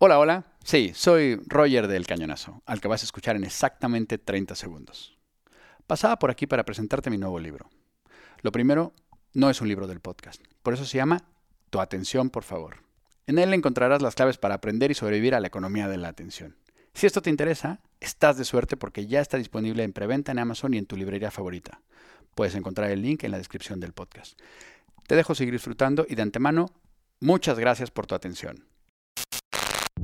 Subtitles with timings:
[0.00, 0.44] Hola, hola.
[0.62, 5.18] Sí, soy Roger del Cañonazo, al que vas a escuchar en exactamente 30 segundos.
[5.88, 7.68] Pasaba por aquí para presentarte mi nuevo libro.
[8.42, 8.92] Lo primero,
[9.34, 11.24] no es un libro del podcast, por eso se llama
[11.70, 12.84] Tu atención, por favor.
[13.26, 16.54] En él encontrarás las claves para aprender y sobrevivir a la economía de la atención.
[16.94, 20.74] Si esto te interesa, estás de suerte porque ya está disponible en preventa en Amazon
[20.74, 21.80] y en tu librería favorita.
[22.36, 24.38] Puedes encontrar el link en la descripción del podcast.
[25.08, 26.70] Te dejo seguir disfrutando y de antemano,
[27.18, 28.67] muchas gracias por tu atención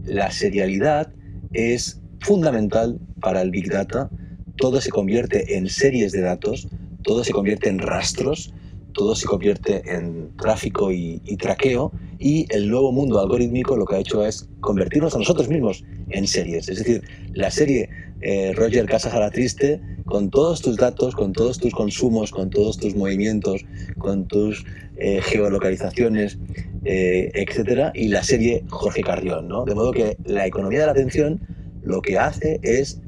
[0.04, 1.12] la serialidad
[1.52, 4.10] es fundamental para el Big Data.
[4.56, 6.68] Todo se convierte en series de datos,
[7.02, 8.52] todo se convierte en rastros,
[8.94, 13.98] todo se convierte en tráfico y, traqueo y el nuevo mundo algorítmico lo que ha
[13.98, 16.68] hecho es convertirnos a nosotros mismos en series.
[16.68, 17.02] Es decir,
[17.34, 17.90] la serie
[18.22, 22.78] eh, Roger Casas a Triste, con todos tus datos, con todos tus consumos, con todos
[22.78, 23.66] tus movimientos,
[23.98, 24.64] con tus
[24.96, 26.38] eh, geolocalizaciones,
[26.84, 29.48] eh, etcétera, y la serie Jorge Carrión.
[29.48, 29.64] ¿no?
[29.64, 31.40] De modo que la economía de la atención
[31.82, 33.00] lo que hace es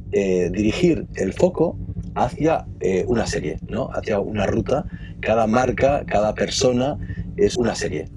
[0.52, 1.76] dirigir el foco
[2.16, 2.66] hacia
[3.06, 3.90] una serie, ¿no?
[3.92, 4.86] hacia una ruta.
[5.20, 6.98] Cada marca, cada persona
[7.36, 8.08] es una serie.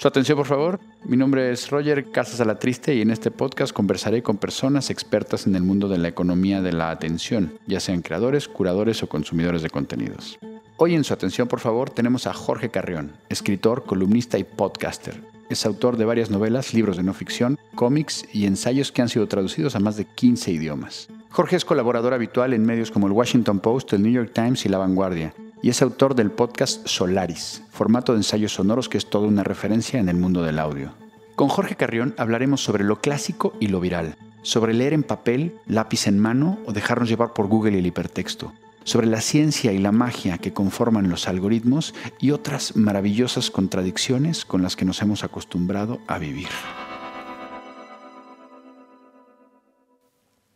[0.00, 0.80] Su atención, por favor.
[1.04, 4.88] Mi nombre es Roger Casas a la Triste y en este podcast conversaré con personas
[4.88, 9.10] expertas en el mundo de la economía de la atención, ya sean creadores, curadores o
[9.10, 10.38] consumidores de contenidos.
[10.78, 15.20] Hoy en su atención, por favor, tenemos a Jorge Carrión, escritor, columnista y podcaster.
[15.50, 19.28] Es autor de varias novelas, libros de no ficción, cómics y ensayos que han sido
[19.28, 21.10] traducidos a más de 15 idiomas.
[21.28, 24.70] Jorge es colaborador habitual en medios como el Washington Post, el New York Times y
[24.70, 29.26] La Vanguardia, y es autor del podcast Solaris, formato de ensayos sonoros que es toda
[29.26, 30.92] una referencia en el mundo del audio.
[31.36, 36.06] Con Jorge Carrión hablaremos sobre lo clásico y lo viral, sobre leer en papel, lápiz
[36.06, 38.52] en mano o dejarnos llevar por Google y el hipertexto,
[38.84, 44.62] sobre la ciencia y la magia que conforman los algoritmos y otras maravillosas contradicciones con
[44.62, 46.48] las que nos hemos acostumbrado a vivir.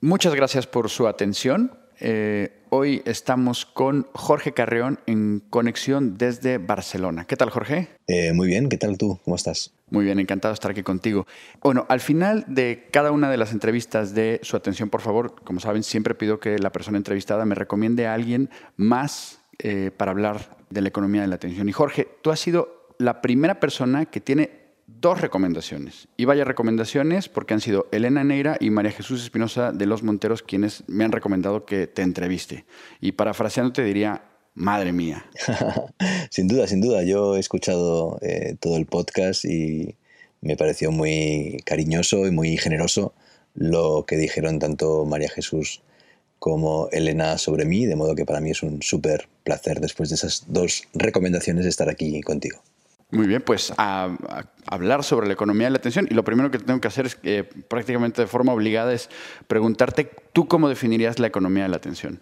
[0.00, 1.78] Muchas gracias por su atención.
[2.06, 7.24] Eh, hoy estamos con Jorge Carreón en conexión desde Barcelona.
[7.24, 7.88] ¿Qué tal, Jorge?
[8.08, 9.18] Eh, muy bien, ¿qué tal tú?
[9.24, 9.72] ¿Cómo estás?
[9.88, 11.26] Muy bien, encantado de estar aquí contigo.
[11.62, 15.60] Bueno, al final de cada una de las entrevistas de su atención, por favor, como
[15.60, 20.58] saben, siempre pido que la persona entrevistada me recomiende a alguien más eh, para hablar
[20.68, 21.70] de la economía de la atención.
[21.70, 24.63] Y Jorge, tú has sido la primera persona que tiene
[25.04, 26.08] dos recomendaciones.
[26.16, 30.42] Y vaya recomendaciones porque han sido Elena Neira y María Jesús Espinosa de Los Monteros
[30.42, 32.64] quienes me han recomendado que te entreviste.
[33.02, 34.22] Y parafraseando te diría,
[34.54, 35.26] madre mía.
[36.30, 37.02] sin duda, sin duda.
[37.02, 39.94] Yo he escuchado eh, todo el podcast y
[40.40, 43.12] me pareció muy cariñoso y muy generoso
[43.52, 45.82] lo que dijeron tanto María Jesús
[46.38, 50.14] como Elena sobre mí, de modo que para mí es un súper placer después de
[50.14, 52.62] esas dos recomendaciones estar aquí contigo.
[53.14, 54.16] Muy bien, pues a,
[54.66, 56.08] hablar sobre la economía de la atención.
[56.10, 59.08] Y lo primero que tengo que hacer es que prácticamente de forma obligada es
[59.46, 62.20] preguntarte, ¿tú cómo definirías la economía de la atención?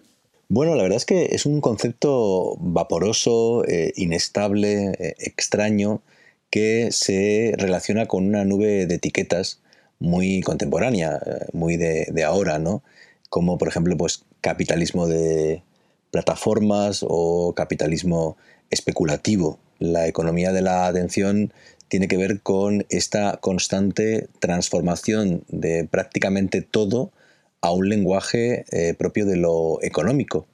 [0.49, 6.03] Bueno, la verdad es que es un concepto vaporoso, eh, inestable, eh, extraño,
[6.51, 9.61] que se relaciona con una nube de etiquetas
[9.99, 12.83] muy contemporánea, eh, muy de, de, ahora, ¿no?
[13.29, 15.63] Como por ejemplo, pues capitalismo de
[16.11, 18.37] plataformas o capitalismo
[18.69, 21.51] especulativo, la economía de la atención
[21.89, 27.11] tiene que ver con esta constante transformación de prácticamente todo
[27.59, 30.47] a un lenguaje eh, propio de lo económico.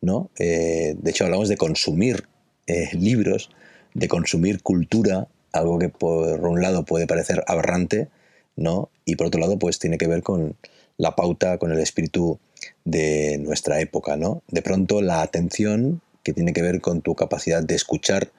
[0.00, 0.30] ¿no?
[0.38, 2.28] Eh, de hecho, hablamos de consumir
[2.68, 3.50] eh, libros,
[3.94, 8.08] de consumir cultura, algo que por un lado puede parecer aberrante,
[8.54, 8.90] ¿no?
[9.04, 10.56] y por otro lado pues tiene que ver con
[10.98, 12.38] la pauta, con el espíritu
[12.84, 14.16] de nuestra época.
[14.16, 14.42] ¿no?
[14.48, 18.30] De pronto la atención, que tiene que ver con tu capacidad de escuchar,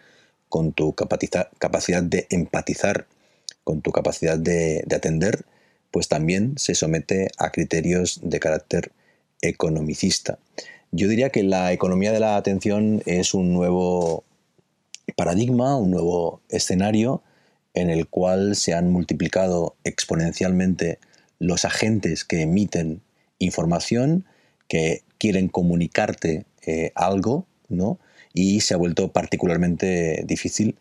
[0.50, 3.08] con tu capacidad de empatizar,
[3.64, 5.46] con tu capacidad de, atender,
[5.92, 8.92] pues también se somete a criterios de carácter
[9.42, 10.40] economicista.
[10.92, 14.24] Yo diría que la economía de la atención es un nuevo
[15.16, 17.22] paradigma, un nuevo escenario
[17.76, 21.00] en el cual se han multiplicado exponencialmente
[21.38, 23.02] los agentes que emiten
[23.38, 24.26] información,
[24.68, 28.00] que quieren comunicarte eh, algo, ¿no?
[28.34, 30.78] Y se ha vuelto particularmente difícil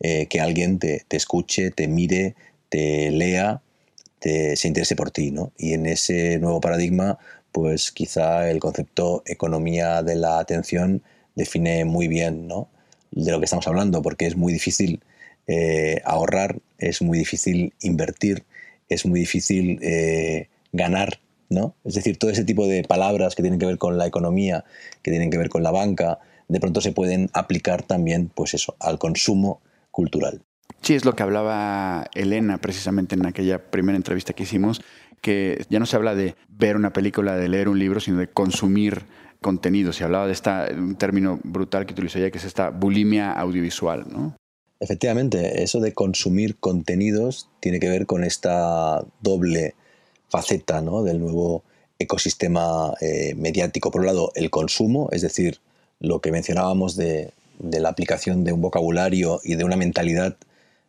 [0.00, 2.34] eh, que alguien te, escuche, te mire,
[2.68, 3.62] te lea,
[4.18, 5.30] te, se interese por ti.
[5.30, 5.52] ¿no?
[5.58, 7.18] Y en ese nuevo paradigma,
[7.52, 11.02] pues quizá el concepto economía de la atención
[11.34, 12.68] define muy bien ¿no?
[13.10, 15.00] de lo que estamos hablando, porque es muy difícil
[15.46, 18.44] eh, ahorrar es muy difícil invertir,
[18.88, 21.74] es muy difícil eh, ganar, ¿no?
[21.84, 24.64] Es decir, todo ese tipo de palabras que tienen que ver con la economía,
[25.02, 26.18] que tienen que ver con la banca,
[26.52, 29.60] de pronto se pueden aplicar también, pues eso, al consumo
[29.90, 30.42] cultural.
[30.82, 34.82] Sí, es lo que hablaba Elena precisamente en aquella primera entrevista que hicimos,
[35.20, 38.28] que ya no se habla de ver una película, de leer un libro, sino de
[38.28, 39.06] consumir
[39.40, 39.92] contenido.
[39.92, 44.06] Se hablaba de esta, un término brutal que utilizó ella, que es esta bulimia audiovisual,
[44.10, 44.36] ¿no?
[44.80, 49.76] Efectivamente, eso de consumir contenidos tiene que ver con esta doble
[50.28, 51.04] faceta ¿no?
[51.04, 51.62] del nuevo
[52.00, 53.92] ecosistema eh, mediático.
[53.92, 55.60] Por un lado, el consumo, es decir,
[56.02, 60.36] lo que mencionábamos de, la aplicación de un vocabulario y de una mentalidad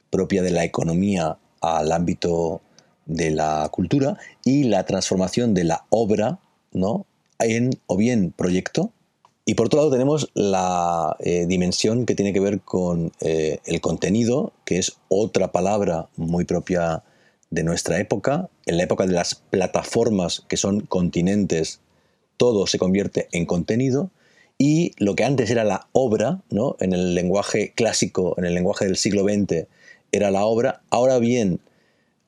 [0.10, 2.62] propia de la economía al ámbito
[3.06, 6.40] de la cultura y la transformación de la obra
[6.72, 7.06] ¿no?
[7.40, 8.92] en o bien proyecto
[9.46, 13.82] y por otro lado tenemos la eh, dimensión que tiene que ver con eh, el
[13.82, 17.04] contenido, que es otra palabra muy propia
[17.50, 18.50] de nuestra época.
[18.66, 21.82] En la época de las plataformas que son continentes,
[22.38, 24.12] todo se convierte en contenido.
[24.66, 26.78] Y lo que antes era la obra, ¿no?
[26.80, 29.68] en el lenguaje clásico, en el lenguaje del siglo XX,
[30.14, 31.60] era la obra, ahora bien,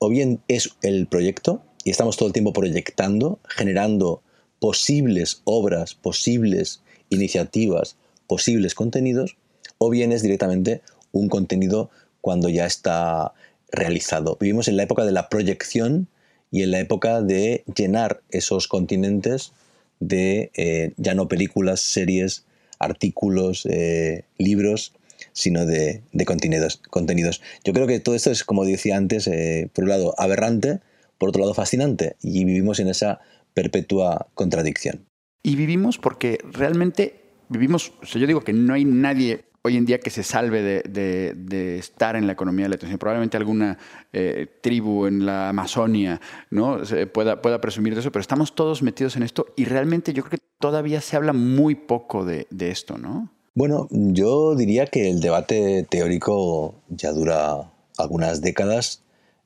[0.00, 4.20] o bien es el proyecto, y estamos todo el tiempo proyectando, generando
[4.58, 7.96] posibles obras, posibles iniciativas,
[8.26, 9.38] posibles contenidos,
[9.78, 11.88] o bien es directamente un contenido
[12.20, 13.32] cuando ya está
[13.72, 14.36] realizado.
[14.38, 16.06] Vivimos en la época de la proyección
[16.50, 19.52] y en la época de llenar esos continentes
[20.00, 22.44] de eh, ya no películas, series,
[22.78, 24.92] artículos, eh, libros,
[25.32, 27.42] sino de, contenidos, contenidos.
[27.64, 30.80] Yo creo que todo esto es, como decía antes, eh, por un lado aberrante,
[31.18, 33.20] por otro lado fascinante, y vivimos en esa
[33.54, 35.06] perpetua contradicción.
[35.42, 39.84] Y vivimos porque realmente vivimos, o sea, yo digo que no hay nadie hoy en
[39.84, 42.98] día que se salve de, estar en la economía de la atención.
[42.98, 43.76] Probablemente alguna
[44.12, 46.20] eh, tribu en la Amazonia
[46.50, 46.80] ¿no?
[47.12, 50.44] pueda, presumir de eso, pero estamos todos metidos en esto y realmente yo creo que
[50.60, 53.28] todavía se habla muy poco de, esto, ¿no?
[53.54, 59.02] Bueno, yo diría que el debate teórico ya dura algunas décadas.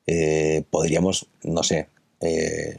[0.06, 1.88] Eh, podríamos, no sé,
[2.20, 2.76] eh,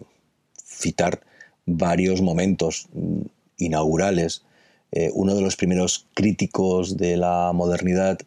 [0.56, 1.22] citar
[1.66, 3.22] varios momentos mm,
[3.58, 4.44] inaugurales.
[4.92, 8.20] Eh, uno de los primeros críticos de la modernidad,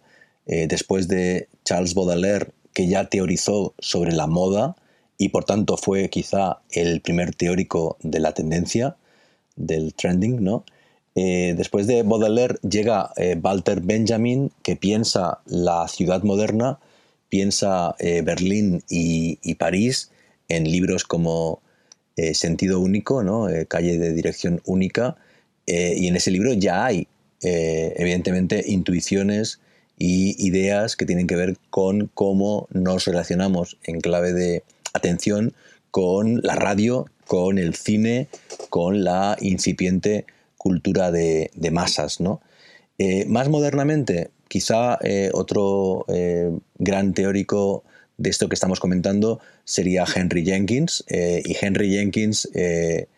[0.47, 4.75] eh, después de Charles Baudelaire, que ya teorizó sobre la moda
[5.19, 8.97] y por tanto fue quizá el primer teórico de la tendencia,
[9.57, 10.65] del trending, ¿no?
[11.15, 16.81] Eh, después de Baudelaire llega Walter Benjamin, que piensa la ciudad moderna,
[17.29, 20.11] piensa Berlín y París
[20.49, 21.61] en libros como
[22.33, 23.47] sentido único, ¿no?
[23.69, 25.17] Calle de dirección única,
[25.67, 27.09] eh, y en ese libro ya hay,
[27.41, 29.61] evidentemente, intuiciones
[29.99, 34.63] y ideas que tienen que ver con cómo nos relacionamos en clave de
[34.95, 35.53] atención
[35.91, 38.29] con la radio, con el cine,
[38.71, 40.25] con la incipiente
[40.57, 42.19] cultura de, masas.
[42.21, 42.41] ¿no?
[43.27, 44.99] más modernamente, quizá
[45.33, 46.07] otro
[46.79, 47.85] gran teórico
[48.17, 51.05] de esto que estamos comentando sería Henry Jenkins.
[51.09, 53.09] Eh, y Henry Jenkins eh,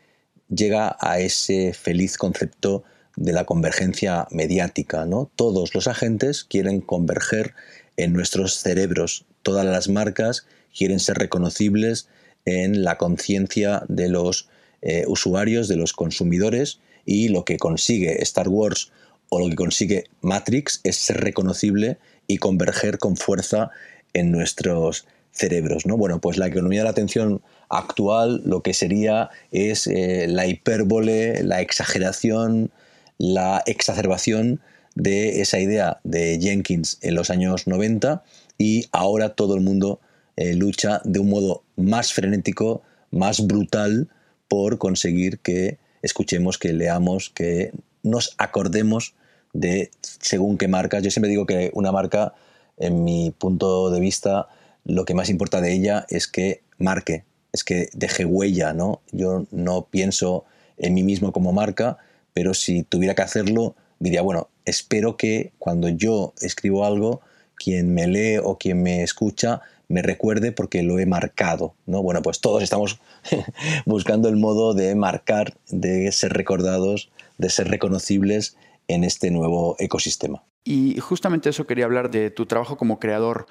[0.49, 2.85] llega a ese feliz concepto
[3.17, 5.07] de la convergencia mediática.
[5.07, 5.31] ¿no?
[5.37, 7.55] Todos los agentes quieren converger
[7.97, 9.25] en nuestros cerebros.
[9.43, 10.47] Todas las marcas
[10.77, 12.09] quieren ser reconocibles
[12.45, 14.49] en la conciencia de los
[14.83, 18.93] eh, usuarios, de los consumidores, y lo que consigue Star Wars
[19.29, 23.71] o lo que consigue Matrix es ser reconocible y converger con fuerza
[24.13, 25.87] en nuestros cerebros.
[25.87, 25.97] ¿no?
[25.97, 31.43] Bueno, pues la economía de la atención actual lo que sería es eh, la hipérbole,
[31.43, 32.71] la exageración,
[33.19, 34.61] la exacerbación
[34.95, 38.23] de esa idea de Jenkins en los años 90
[38.59, 40.01] y ahora todo el mundo
[40.37, 44.09] eh, lucha de un modo más frenético, más brutal
[44.49, 49.15] por conseguir que escuchemos, que leamos, que nos acordemos
[49.53, 51.03] de según qué marcas.
[51.03, 52.35] Yo siempre digo que una marca
[52.77, 54.49] en mi punto de vista,
[54.85, 57.25] lo que más importa de ella es que marque,
[57.57, 59.01] es que deje huella, ¿no?
[59.11, 60.45] Yo no pienso
[60.77, 61.99] en mí mismo como marca,
[62.33, 67.23] pero si tuviera que hacerlo, diría, bueno, espero que cuando yo escribo algo,
[67.57, 72.03] quien me lee o quien me escucha me recuerde porque lo he marcado, ¿no?
[72.03, 73.01] Bueno, pues todos estamos
[73.87, 78.57] buscando el modo de marcar, de ser recordados, de ser reconocibles
[78.89, 80.43] en este nuevo ecosistema.
[80.65, 83.47] Y justamente eso quería hablar de tu trabajo como creador.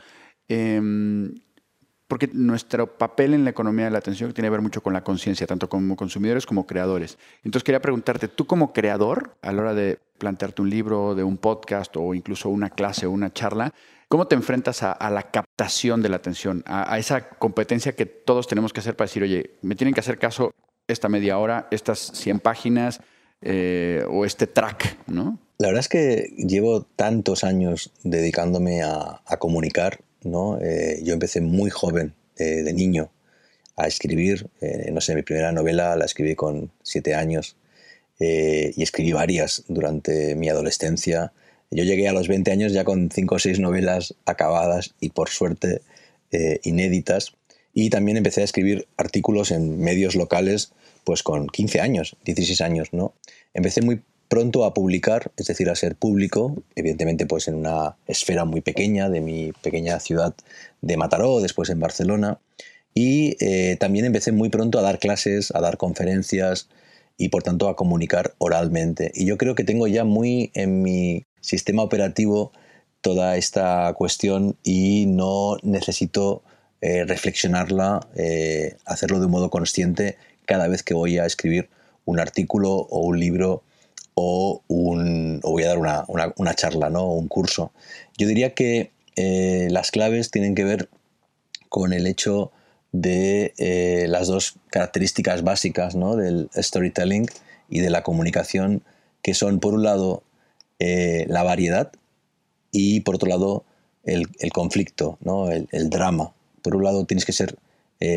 [0.49, 1.35] Em,
[2.07, 5.03] porque nuestro papel en la economía de la atención tiene que ver mucho con la
[5.03, 7.17] conciencia, tanto como consumidores como creadores.
[7.43, 11.37] Entonces quería preguntarte, tú como creador, a la hora de plantearte un libro, de un
[11.37, 13.73] podcast o incluso una clase o una charla,
[14.07, 18.71] ¿Cómo te enfrentas a, la captación de la atención, a, esa competencia que todos tenemos
[18.71, 20.53] que hacer para decir, oye, me tienen que hacer caso
[20.87, 23.01] esta media hora, estas 100 páginas
[23.41, 25.39] eh, o este track, ¿no?
[25.57, 30.59] La verdad es que llevo tantos años dedicándome a, comunicar, ¿no?
[30.61, 33.11] Eh, yo empecé muy joven, de niño,
[33.77, 34.49] a escribir.
[34.59, 37.55] Eh, no sé, mi primera novela la escribí con siete años
[38.19, 41.33] y escribí varias durante mi adolescencia.
[41.71, 45.29] Yo llegué a los 20 años ya con cinco o seis novelas acabadas y por
[45.29, 45.81] suerte
[46.63, 47.33] inéditas.
[47.73, 50.71] Y también empecé a escribir artículos en medios locales
[51.05, 53.13] pues con 15 años, 16 años, ¿no?
[53.53, 58.45] Empecé muy pronto a publicar, es decir, a ser público, evidentemente pues en una esfera
[58.45, 60.33] muy pequeña de mi pequeña ciudad
[60.81, 62.39] de Mataró, después en Barcelona,
[62.93, 66.69] y eh, también empecé muy pronto a dar clases, a dar conferencias
[67.17, 69.11] y por tanto a comunicar oralmente.
[69.13, 72.51] Y yo creo que tengo ya muy en mi sistema operativo
[73.01, 76.41] toda esta cuestión y no necesito
[76.81, 81.69] eh, reflexionarla, eh, hacerlo de un modo consciente cada vez que voy a escribir
[82.05, 83.63] un artículo o un libro
[84.15, 87.03] o, un, voy a dar una, charla, ¿no?
[87.03, 87.71] o un curso.
[88.17, 90.89] Yo diría que eh, las claves tienen que ver
[91.69, 92.51] con el hecho
[92.91, 96.15] de eh, las dos características básicas ¿no?
[96.15, 97.27] del storytelling
[97.69, 98.83] y de la comunicación,
[99.21, 100.23] que son por un lado
[100.79, 101.91] eh, la variedad
[102.71, 103.65] y por otro lado
[104.03, 105.51] el, conflicto, ¿no?
[105.51, 106.33] el, el, drama.
[106.61, 107.57] Por un lado tienes que ser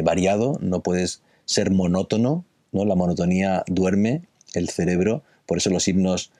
[0.02, 2.84] variado, no puedes ser monótono, ¿no?
[2.84, 4.22] La monotonía duerme
[4.54, 6.30] el cerebro, por eso los himnos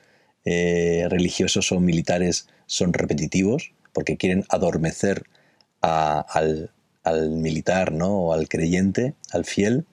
[0.45, 5.23] eh, religiosos o militares son repetitivos, porque quieren adormecer
[5.81, 6.71] al,
[7.31, 8.19] militar ¿no?
[8.19, 9.85] o al creyente, al fiel.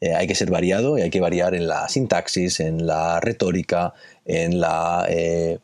[0.00, 3.94] Eh, hay que ser variado y hay que variar en la sintaxis, en la retórica,
[4.24, 5.58] en la eh,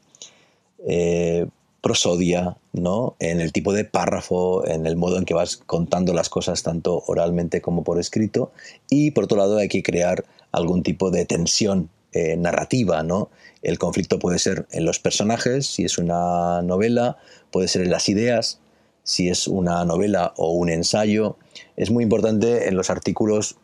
[1.81, 3.17] prosodia, ¿no?
[3.21, 7.05] en el tipo de párrafo, en el modo en que vas contando las cosas tanto
[7.07, 8.50] oralmente como por escrito.
[8.90, 13.02] Y por otro lado hay que crear algún tipo de tensión eh, narrativa.
[13.02, 13.30] ¿no?
[13.62, 17.16] El conflicto puede ser en los personajes, si es una novela,
[17.52, 18.58] puede ser en las ideas,
[19.04, 21.37] si es una novela o un ensayo.
[21.76, 23.56] Es muy importante en los artículos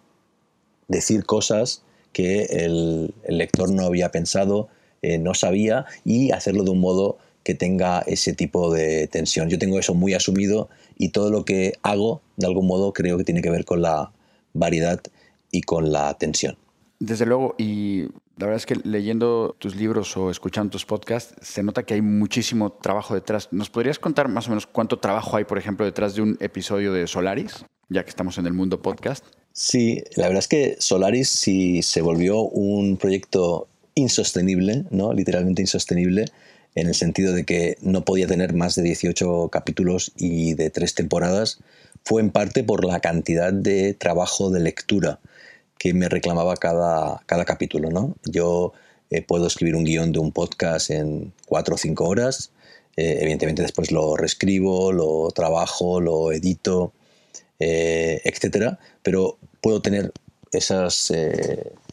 [0.87, 1.83] decir cosas
[2.13, 4.69] que el, lector no había pensado,
[5.03, 9.51] eh, no sabía, y hacerlo de un modo que tenga ese tipo de tensión.
[9.51, 13.25] Yo tengo eso muy asumido y todo lo que hago, de algún modo, creo que
[13.25, 14.13] tiene que ver con la
[14.53, 15.01] variedad
[15.51, 16.57] y con la tensión.
[17.01, 18.07] Desde luego, y
[18.37, 22.03] la verdad es que leyendo tus libros o escuchando tus podcasts, se nota que hay
[22.03, 23.49] muchísimo trabajo detrás.
[23.53, 26.93] ¿Nos podrías contar más o menos cuánto trabajo hay, por ejemplo, detrás de un episodio
[26.93, 29.25] de Solaris, ya que estamos en el mundo podcast?
[29.53, 35.13] Sí, la verdad es que Solaris sí se volvió un proyecto insostenible, ¿no?
[35.13, 36.25] Literalmente insostenible,
[36.75, 40.97] en el sentido de que no podía tener más de 18 capítulos y de tres
[40.97, 41.61] temporadas,
[42.05, 45.21] fue en parte por la cantidad de trabajo de lectura
[45.85, 47.91] que me reclamaba cada, cada capítulo.
[47.91, 48.17] ¿no?
[48.25, 48.73] Yo
[49.11, 52.53] eh, puedo escribir un guion de un podcast en cuatro o cinco horas,
[52.97, 56.95] eh, evidentemente después lo reescribo, lo trabajo, lo edito,
[57.59, 60.11] eh, etcétera, pero puedo tener
[60.53, 61.13] esas,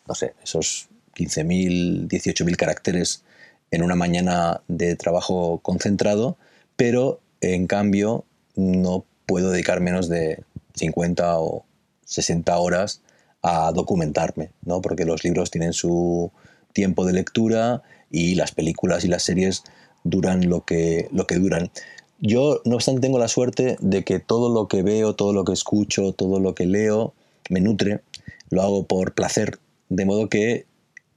[0.08, 3.26] no sé, esos 15.000, 18.000 caracteres
[3.72, 6.38] en una mañana de trabajo concentrado,
[6.78, 8.24] pero en cambio
[8.56, 10.46] no puedo dedicar menos de
[10.76, 11.66] 50 o
[12.06, 13.02] 60 horas
[13.42, 14.82] a documentarme, ¿no?
[14.82, 16.32] porque los libros tienen su
[16.74, 19.64] tiempo de lectura y las películas y las series
[20.04, 21.72] duran lo que, lo que duran.
[22.20, 25.54] Yo, no obstante, tengo la suerte de que todo lo que veo, todo lo que
[25.54, 27.14] escucho, todo lo que leo,
[27.50, 28.02] me nutre,
[28.50, 29.58] lo hago por placer,
[29.90, 30.66] de modo que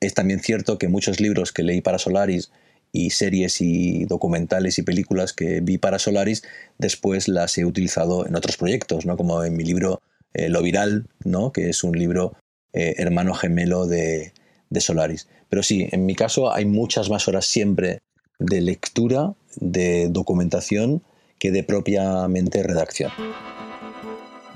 [0.01, 2.51] es también cierto que muchos libros que leí para Solaris
[2.93, 6.43] y series y documentales y películas que vi para Solaris,
[6.79, 9.17] después las he utilizado en otros proyectos, ¿no?
[9.17, 10.01] como en mi libro
[10.35, 11.53] eh, Lo Viral, ¿no?
[11.53, 12.35] que es un libro
[12.73, 14.33] eh, hermano gemelo de,
[14.71, 15.29] de Solaris.
[15.49, 18.01] Pero sí, en mi caso hay muchas más horas siempre
[18.39, 21.03] de lectura, de documentación,
[21.39, 23.11] que de propiamente redacción.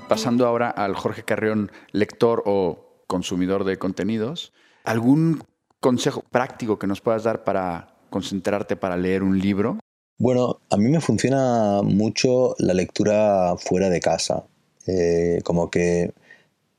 [0.07, 4.53] Pasando ahora al Jorge Carrión, lector o consumidor de contenidos,
[4.89, 5.43] ¿Algún
[5.79, 9.77] consejo práctico que nos puedas dar para concentrarte para leer un libro?
[10.17, 14.45] Bueno, a mí me funciona mucho la lectura fuera de casa.
[14.91, 16.13] Eh, como que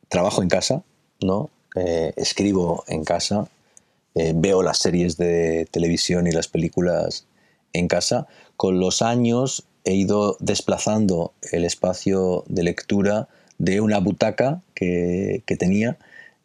[0.08, 0.82] trabajo en casa,
[1.20, 1.48] ¿no?
[1.76, 3.48] Eh, escribo en casa,
[4.16, 7.26] eh, veo las series de televisión y las películas
[7.72, 8.26] en casa.
[8.56, 15.96] Con los años he ido desplazando el espacio de lectura de una butaca que, tenía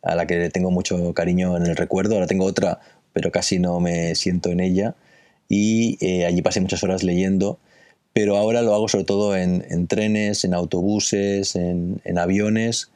[0.04, 2.14] a la que tengo mucho cariño en el recuerdo.
[2.14, 2.80] Ahora tengo otra,
[3.12, 4.94] pero casi no me siento en ella.
[5.50, 7.58] Y allí pasé muchas horas leyendo,
[8.16, 12.90] pero ahora lo hago sobre todo en, trenes, en autobuses, en, aviones,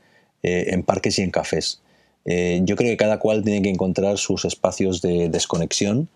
[0.44, 1.82] eh, en parques y en cafés.
[2.24, 6.08] Eh, yo creo que cada cual tiene que encontrar sus espacios de desconexión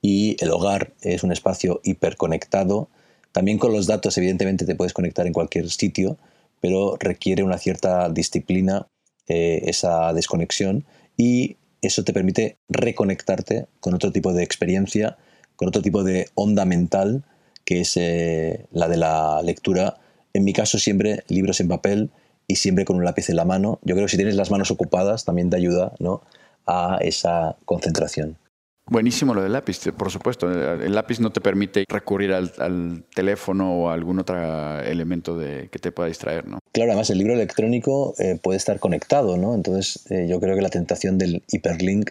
[0.00, 2.88] y el hogar es un espacio hiperconectado.
[3.32, 6.16] También con los datos, evidentemente, te puedes conectar en cualquier sitio,
[6.60, 8.86] pero requiere una cierta disciplina
[9.26, 10.84] eh, esa desconexión
[11.16, 15.18] y eso te permite reconectarte con otro tipo de experiencia,
[15.56, 17.24] con otro tipo de onda mental
[17.64, 19.98] que es eh, la de la lectura.
[20.32, 22.10] En mi caso siempre libros en papel
[22.46, 23.78] y siempre con un lápiz en la mano.
[23.82, 26.22] Yo creo que si tienes las manos ocupadas también te ayuda ¿no?
[26.66, 28.36] a esa concentración.
[28.86, 30.50] Buenísimo lo del lápiz, por supuesto.
[30.50, 35.78] El lápiz no te permite recurrir al, teléfono o a algún otro elemento de, que
[35.78, 36.58] te pueda distraer, ¿no?
[36.72, 39.54] Claro, además el libro electrónico eh, puede estar conectado, ¿no?
[39.54, 42.10] Entonces eh, yo creo que la tentación del hiperlink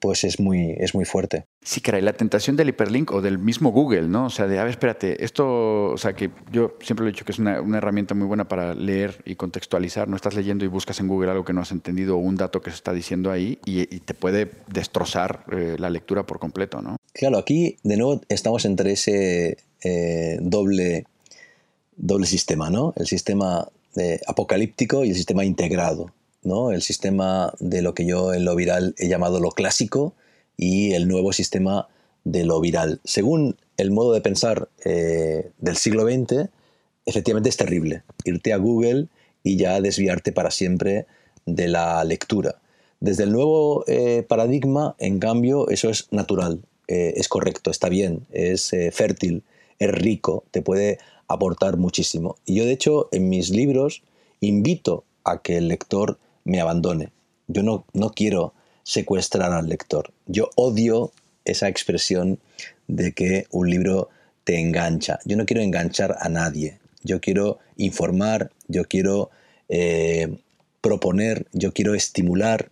[0.00, 1.46] pues es muy, es muy fuerte.
[1.62, 4.26] Sí, caray, la tentación del hiperlink o del mismo Google, ¿no?
[4.26, 7.24] O sea, de, a ver, espérate, esto, o sea, que yo siempre lo he dicho
[7.24, 10.08] que es una, herramienta muy buena para leer y contextualizar.
[10.08, 12.60] No estás leyendo y buscas en Google algo que no has entendido o un dato
[12.62, 16.96] que se está diciendo ahí y, te puede destrozar eh, la lectura por completo, ¿no?
[17.12, 21.04] Claro, aquí de nuevo estamos entre ese eh, doble,
[21.96, 22.94] doble sistema, ¿no?
[22.96, 26.12] El sistema eh, apocalíptico y el sistema integrado.
[26.48, 30.14] El sistema de lo que yo en lo viral he llamado lo clásico
[30.56, 31.88] y el nuevo sistema
[32.24, 33.00] de lo viral.
[33.04, 36.48] Según el modo de pensar eh, del siglo XX,
[37.04, 38.02] efectivamente es terrible.
[38.24, 39.08] Irte a Google
[39.42, 41.06] y ya desviarte para siempre
[41.44, 42.56] de la lectura.
[42.98, 48.26] Desde el nuevo eh, paradigma, en cambio, eso es natural, eh, es correcto, está bien,
[48.32, 49.44] es fértil,
[49.78, 52.36] es rico, te puede aportar muchísimo.
[52.46, 54.02] Y yo, de hecho, en mis libros
[54.40, 57.10] invito a que el lector me abandone.
[57.46, 60.12] Yo no, no quiero secuestrar al lector.
[60.26, 61.12] Yo odio
[61.44, 62.38] esa expresión
[62.88, 64.08] de que un libro
[64.44, 65.18] te engancha.
[65.24, 66.78] Yo no quiero enganchar a nadie.
[67.02, 69.30] Yo quiero informar, yo quiero
[69.68, 70.38] eh,
[70.80, 72.70] proponer, yo quiero estimular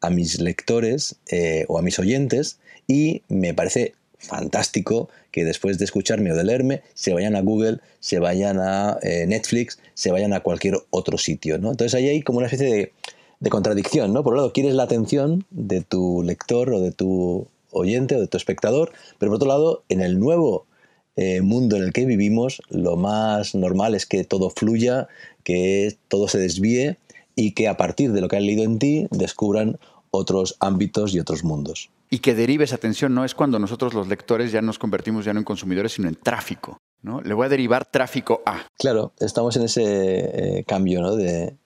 [0.00, 5.84] a mis lectores eh, o a mis oyentes y me parece fantástico que después de
[5.84, 10.32] escucharme o de leerme se vayan a Google, se vayan a eh, Netflix, se vayan
[10.32, 11.58] a cualquier otro sitio.
[11.58, 11.70] ¿no?
[11.70, 12.92] Entonces ahí hay como una especie
[13.38, 14.12] de, contradicción.
[14.12, 14.24] ¿no?
[14.24, 18.26] Por un lado, quieres la atención de tu lector o de tu oyente o de
[18.26, 20.66] tu espectador, pero por otro lado, en el nuevo
[21.14, 25.06] eh, mundo en el que vivimos, lo más normal es que todo fluya,
[25.44, 26.96] que todo se desvíe
[27.36, 29.78] y que a partir de lo que han leído en ti descubran
[30.10, 34.06] otros ámbitos y otros mundos y que derive esa atención, no es cuando nosotros los
[34.06, 36.81] lectores ya nos convertimos ya no en consumidores, sino en tráfico.
[37.02, 37.20] ¿No?
[37.20, 38.66] Le voy a derivar tráfico a.
[38.78, 41.16] Claro, estamos en ese eh, cambio ¿no?
[41.16, 41.56] de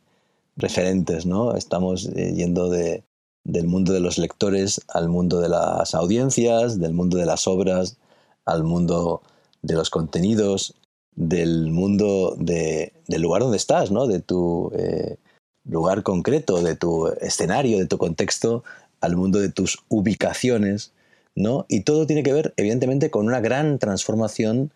[0.57, 1.55] referentes, ¿no?
[1.55, 3.05] Estamos eh, yendo de,
[3.45, 7.99] del mundo de los lectores al mundo de las audiencias, del mundo de las obras,
[8.45, 9.23] al mundo
[9.63, 10.75] de los contenidos,
[11.15, 14.07] del mundo de, del lugar donde estás, ¿no?
[14.07, 15.17] de tu eh,
[15.65, 18.65] lugar concreto, de tu escenario, de tu contexto,
[19.01, 20.93] al mundo de tus ubicaciones,
[21.35, 21.67] ¿no?
[21.69, 24.73] Y todo tiene que ver, evidentemente, con una gran transformación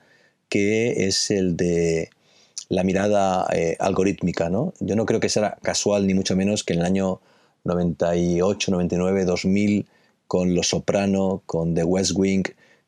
[0.50, 2.10] que es el de
[2.68, 4.74] la mirada eh, algorítmica, ¿no?
[4.80, 7.20] Yo no creo que sea casual, ni mucho menos, que en el año
[7.64, 9.86] 98, 99, 2000,
[10.26, 12.44] con Los Soprano, con The West Wing,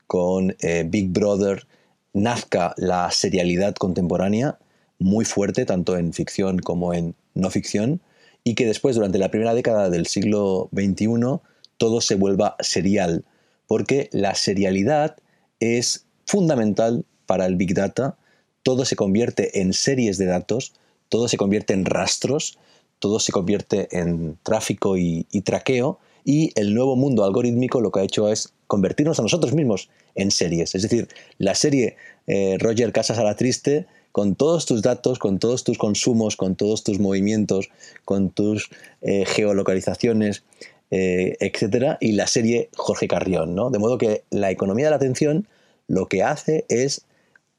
[0.06, 1.66] con eh, Big Brother,
[2.12, 4.58] nazca la serialidad contemporánea
[4.98, 8.00] muy fuerte, tanto en ficción como en no ficción,
[8.44, 11.40] y que después, durante la primera década del siglo XXI,
[11.76, 13.24] todo se vuelva serial,
[13.66, 15.16] porque la serialidad
[15.58, 18.16] es fundamental para el Big Data,
[18.62, 20.72] todo se convierte en series de datos,
[21.08, 22.58] todo se convierte en rastros,
[22.98, 28.04] todo se convierte en tráfico y, traqueo, y el nuevo mundo algorítmico lo que ha
[28.04, 30.74] hecho es convertirnos a nosotros mismos en series.
[30.74, 31.08] Es decir,
[31.38, 31.96] la serie
[32.28, 36.54] eh, Roger Casas a la Triste con todos tus datos, con todos tus consumos, con
[36.54, 37.70] todos tus movimientos,
[38.04, 40.44] con tus eh, geolocalizaciones,
[40.90, 43.70] eh, etcétera, y la serie Jorge Carrión, ¿no?
[43.70, 45.48] De modo que la economía de la atención
[45.88, 47.06] lo que hace es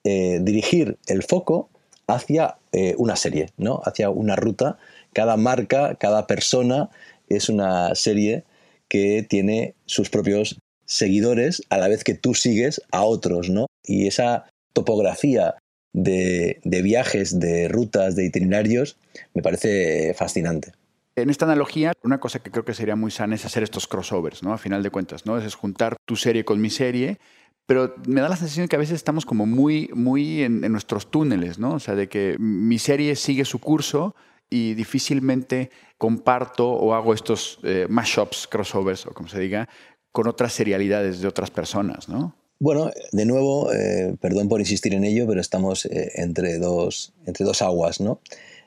[0.04, 1.70] eh, dirigir el foco
[2.08, 2.58] hacia
[2.98, 3.82] una serie, ¿no?
[3.86, 4.78] Hacia una ruta.
[5.14, 6.90] Cada marca, cada persona
[7.30, 8.44] es una serie
[8.90, 13.68] que tiene sus propios seguidores a la vez que tú sigues a otros, ¿no?
[13.84, 15.56] Y esa topografía
[15.94, 18.98] de, viajes, de rutas, de itinerarios,
[19.34, 20.72] me parece fascinante.
[21.16, 24.42] En esta analogía, una cosa que creo que sería muy sana es hacer estos crossovers,
[24.42, 24.52] ¿no?
[24.52, 25.38] A final de cuentas, ¿no?
[25.38, 27.20] Es juntar tu serie con mi serie,
[27.66, 31.60] pero me da la sensación que a veces estamos como muy, muy en, nuestros túneles,
[31.60, 31.76] ¿no?
[31.76, 34.16] O sea, de que mi serie sigue su curso
[34.50, 39.70] y difícilmente comparto o hago estos eh, mashups, crossovers, o como se diga,
[40.12, 42.36] con otras serialidades de otras personas, ¿no?
[42.60, 47.46] Bueno, de nuevo, eh, perdón por insistir en ello, pero estamos eh, entre, dos, entre
[47.46, 48.20] dos aguas, ¿no?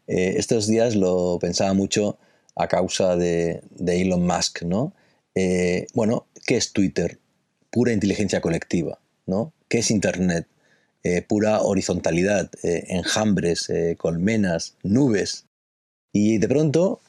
[0.08, 2.16] Estos días lo pensaba mucho
[2.54, 4.94] a causa de, de Elon Musk, ¿no?
[5.94, 7.18] bueno, ¿qué es Twitter?
[7.76, 9.52] Pura inteligencia colectiva, ¿no?
[9.68, 10.46] ¿Qué es Internet?
[11.28, 15.44] pura horizontalidad, enjambres, colmenas, nubes.
[16.12, 17.00] Y de pronto,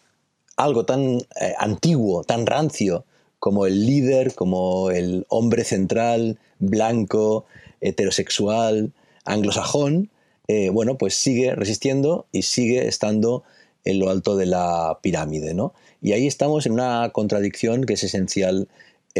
[0.56, 1.20] algo tan
[1.58, 3.06] antiguo, tan rancio,
[3.40, 7.46] como el líder, como el hombre central, blanco,
[7.82, 8.92] heterosexual,
[9.26, 10.10] anglosajón,
[10.48, 13.44] eh, bueno, pues sigue resistiendo y sigue estando
[13.84, 15.74] en lo alto de la pirámide, ¿no?
[16.02, 18.68] Y ahí estamos en una contradicción que es esencial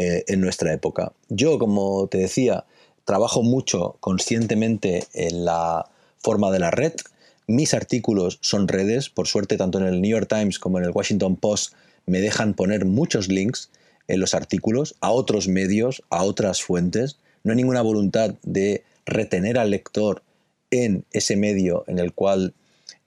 [0.00, 1.10] eh, en nuestra época.
[1.28, 2.64] Yo, como te decía,
[3.04, 6.92] trabajo mucho conscientemente en la forma de la red.
[7.48, 10.92] Mis artículos son redes, por suerte, tanto en el New York Times como en el
[10.92, 11.74] Washington Post
[12.06, 13.70] me dejan poner muchos links
[14.06, 17.18] en los artículos a otros medios, a otras fuentes.
[17.42, 20.22] No hay ninguna voluntad de retener al lector
[20.70, 22.54] en ese medio en el cual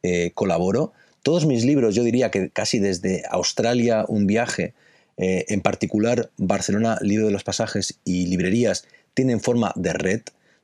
[0.03, 0.91] eh, colaboro.
[1.23, 4.73] Todos mis libros, yo diría que casi desde Australia, un viaje,
[5.21, 10.21] eh, en particular Barcelona, Libro de los Pasajes y librerías, tienen forma de red.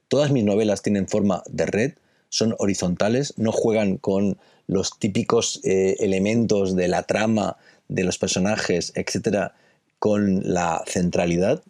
[0.08, 1.94] Todas mis novelas tienen forma de red,
[2.30, 8.94] son horizontales, no juegan con los típicos eh, elementos de la trama, de los personajes,
[8.96, 9.54] etcétera,
[10.00, 11.62] con la centralidad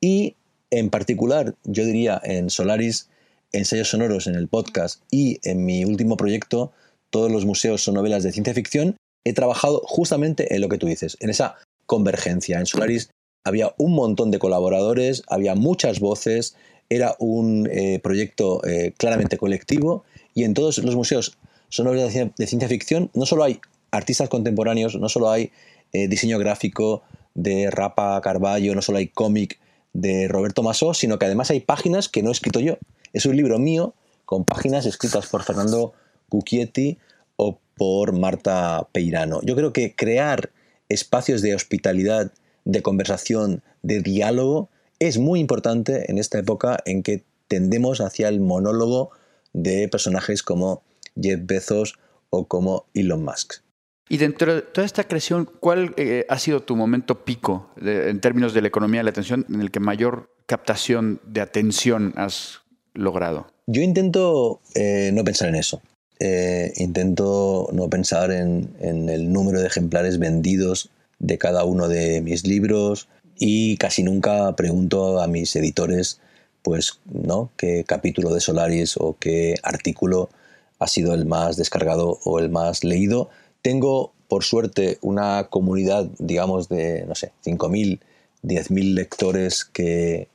[0.00, 0.36] y
[0.70, 3.08] en particular yo diría en Solaris
[3.52, 6.72] ensayos sonoros en el podcast y en mi último proyecto
[7.10, 10.86] todos los museos son novelas de ciencia ficción he trabajado justamente en lo que tú
[10.86, 13.10] dices en esa convergencia en Solaris
[13.44, 16.56] había un montón de colaboradores había muchas voces
[16.88, 22.46] era un eh, proyecto eh, claramente colectivo y en todos los museos son novelas de
[22.46, 25.50] ciencia ficción no solo hay artistas contemporáneos no solo hay
[25.92, 27.02] eh, diseño gráfico
[27.34, 29.58] de Rapa Carballo, no solo hay cómic
[29.92, 32.78] de Roberto Masó, sino que además hay páginas que no he escrito yo.
[33.12, 33.94] Es un libro mío
[34.24, 35.92] con páginas escritas por Fernando
[36.28, 36.98] Cucchietti
[37.36, 39.40] o por Marta Peirano.
[39.42, 40.50] Yo creo que crear
[40.88, 42.32] espacios de hospitalidad,
[42.64, 44.68] de conversación, de diálogo,
[44.98, 49.10] es muy importante en esta época en que tendemos hacia el monólogo
[49.52, 50.82] de personajes como
[51.20, 51.98] Jeff Bezos
[52.30, 53.60] o como Elon Musk.
[54.08, 58.54] Y dentro de toda esta creación, ¿cuál eh, ha sido tu momento pico en términos
[58.54, 62.60] de la economía de la atención en el que mayor captación de atención has
[62.94, 63.48] logrado?
[63.66, 65.82] Yo intento eh, no pensar en eso.
[66.18, 72.46] Eh, intento no pensar en, el número de ejemplares vendidos de cada uno de mis
[72.46, 76.20] libros y casi nunca pregunto a mis editores
[76.62, 80.30] pues no qué capítulo de Solaris o qué artículo
[80.78, 83.28] ha sido el más descargado o el más leído
[83.66, 87.98] tengo, por suerte, una comunidad, digamos, de, no sé, 5.000,
[88.44, 90.28] 10.000 lectores que,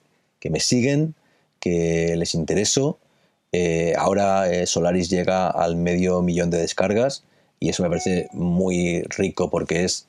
[0.50, 1.16] me siguen,
[1.62, 3.00] que les intereso.
[3.52, 7.24] Eh, ahora eh, Solaris llega al medio millón de descargas
[7.60, 10.08] y eso me parece muy rico porque es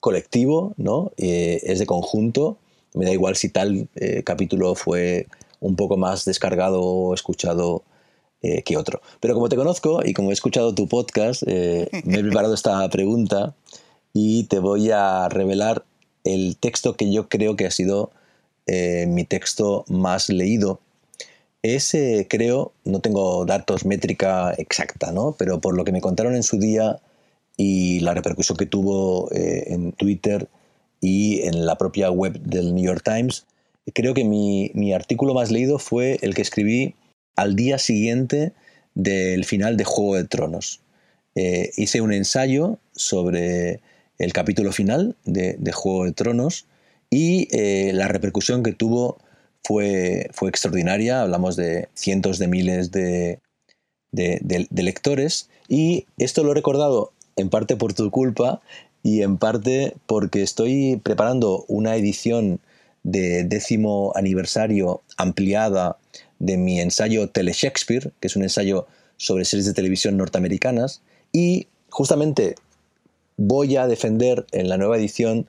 [0.00, 1.12] colectivo, ¿no?
[1.16, 2.56] Eh, es de conjunto.
[2.94, 3.88] Me da igual si tal
[4.24, 5.28] capítulo fue
[5.60, 7.84] un poco más descargado o escuchado
[8.42, 9.00] que otro.
[9.20, 13.54] Pero como te conozco y como he escuchado tu podcast, me he preparado esta pregunta
[14.12, 15.84] y te voy a revelar
[16.24, 18.10] el texto que yo creo que ha sido
[18.66, 20.80] mi texto más leído.
[21.62, 25.36] Ese creo, no tengo datos métrica exacta, ¿no?
[25.38, 27.00] pero por lo que me contaron en su día
[27.56, 30.48] y la repercusión que tuvo en Twitter
[31.02, 33.44] y en la propia web del New York Times,
[33.92, 36.94] creo que mi, mi artículo más leído fue el que escribí
[37.36, 38.52] al día siguiente
[38.94, 40.80] del final de Juego de Tronos.
[41.34, 43.80] Eh, hice un ensayo sobre
[44.18, 46.66] el capítulo final de, Juego de Tronos
[47.08, 49.18] y eh, la repercusión que tuvo
[49.64, 51.22] fue, fue, extraordinaria.
[51.22, 53.40] Hablamos de cientos de miles de,
[54.12, 58.60] de, lectores y esto lo he recordado en parte por tu culpa
[59.02, 62.60] y en parte porque estoy preparando una edición
[63.02, 65.96] de décimo aniversario ampliada
[66.38, 71.66] de mi ensayo Tele Shakespeare, que es un ensayo sobre series de televisión norteamericanas, y
[71.90, 72.56] justamente
[73.36, 75.46] voy a defender en la nueva edición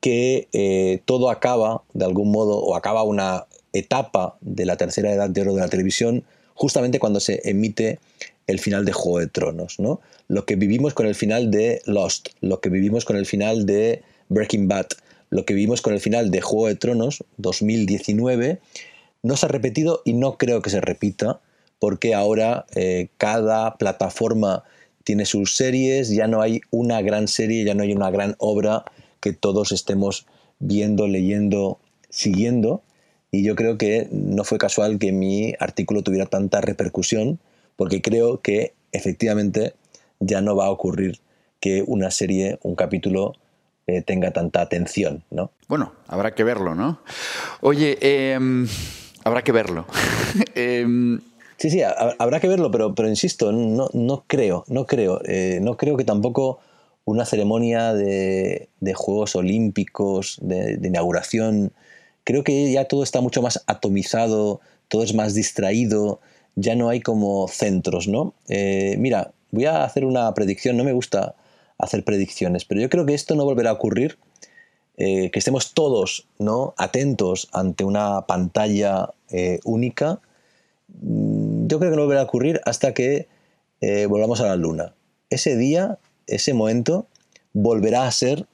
[0.00, 5.30] que eh, todo acaba, de algún modo, o acaba una etapa de la tercera edad
[5.30, 7.98] de oro de la televisión, justamente cuando se emite
[8.46, 9.78] el final de Juego de Tronos.
[9.78, 10.00] ¿no?
[10.28, 14.02] Lo que vivimos con el final de Lost, lo que vivimos con el final de
[14.28, 14.86] Breaking Bad,
[15.30, 18.58] lo que vivimos con el final de Juego de Tronos 2019,
[19.22, 21.40] no se ha repetido y no creo que se repita,
[21.78, 24.64] porque ahora eh, cada plataforma
[25.04, 28.84] tiene sus series, ya no hay una gran serie, ya no hay una gran obra
[29.20, 30.26] que todos estemos
[30.58, 31.78] viendo, leyendo,
[32.10, 32.82] siguiendo.
[33.30, 37.38] y yo creo que no fue casual que mi artículo tuviera tanta repercusión,
[37.76, 39.74] porque creo que efectivamente
[40.18, 41.20] ya no va a ocurrir
[41.60, 43.34] que una serie, un capítulo,
[43.86, 45.50] eh, tenga tanta atención, ¿no?
[45.66, 47.00] Bueno, habrá que verlo, ¿no?
[47.60, 48.66] Oye, em,
[49.24, 49.86] habrá que verlo.
[50.54, 51.20] Em,
[51.56, 55.22] sí, sí, habrá que verlo, pero, pero insisto, no, no creo, no creo.
[55.24, 56.60] Eh, no creo que tampoco
[57.08, 61.72] una ceremonia de, Juegos Olímpicos, de, inauguración,
[62.22, 66.20] creo que ya todo está mucho más atomizado, todo es más distraído,
[66.54, 68.34] ya no hay como centros, ¿no?
[68.48, 71.34] Eh, mira, voy a hacer una predicción, no me gusta
[71.78, 74.18] hacer predicciones, pero yo creo que esto no volverá a ocurrir,
[74.98, 76.74] eh, que estemos todos ¿no?
[76.76, 80.20] atentos ante una pantalla eh, única,
[81.00, 83.28] mm, yo creo que no volverá a ocurrir hasta que
[84.08, 84.92] volvamos a la luna.
[85.30, 87.06] Ese día ese momento
[87.52, 88.46] volverá a ser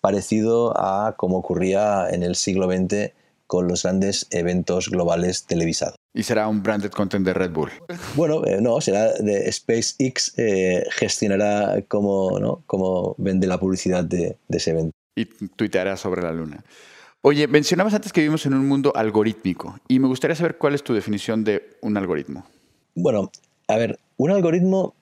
[0.00, 3.12] parecido a como ocurría en el siglo XX
[3.46, 5.96] con los grandes eventos globales televisados.
[6.14, 7.70] Y será un branded content de Red Bull.
[8.14, 14.56] Bueno, eh, no, será de SpaceX, eh, gestionará cómo, cómo vende la publicidad de, de,
[14.56, 14.92] ese evento.
[15.14, 16.64] Y tuiteará sobre la luna.
[17.22, 20.84] Oye, mencionabas antes que vivimos en un mundo algorítmico y me gustaría saber cuál es
[20.84, 22.46] tu definición de un algoritmo.
[22.94, 23.30] Bueno,
[23.68, 24.94] a ver, un algoritmo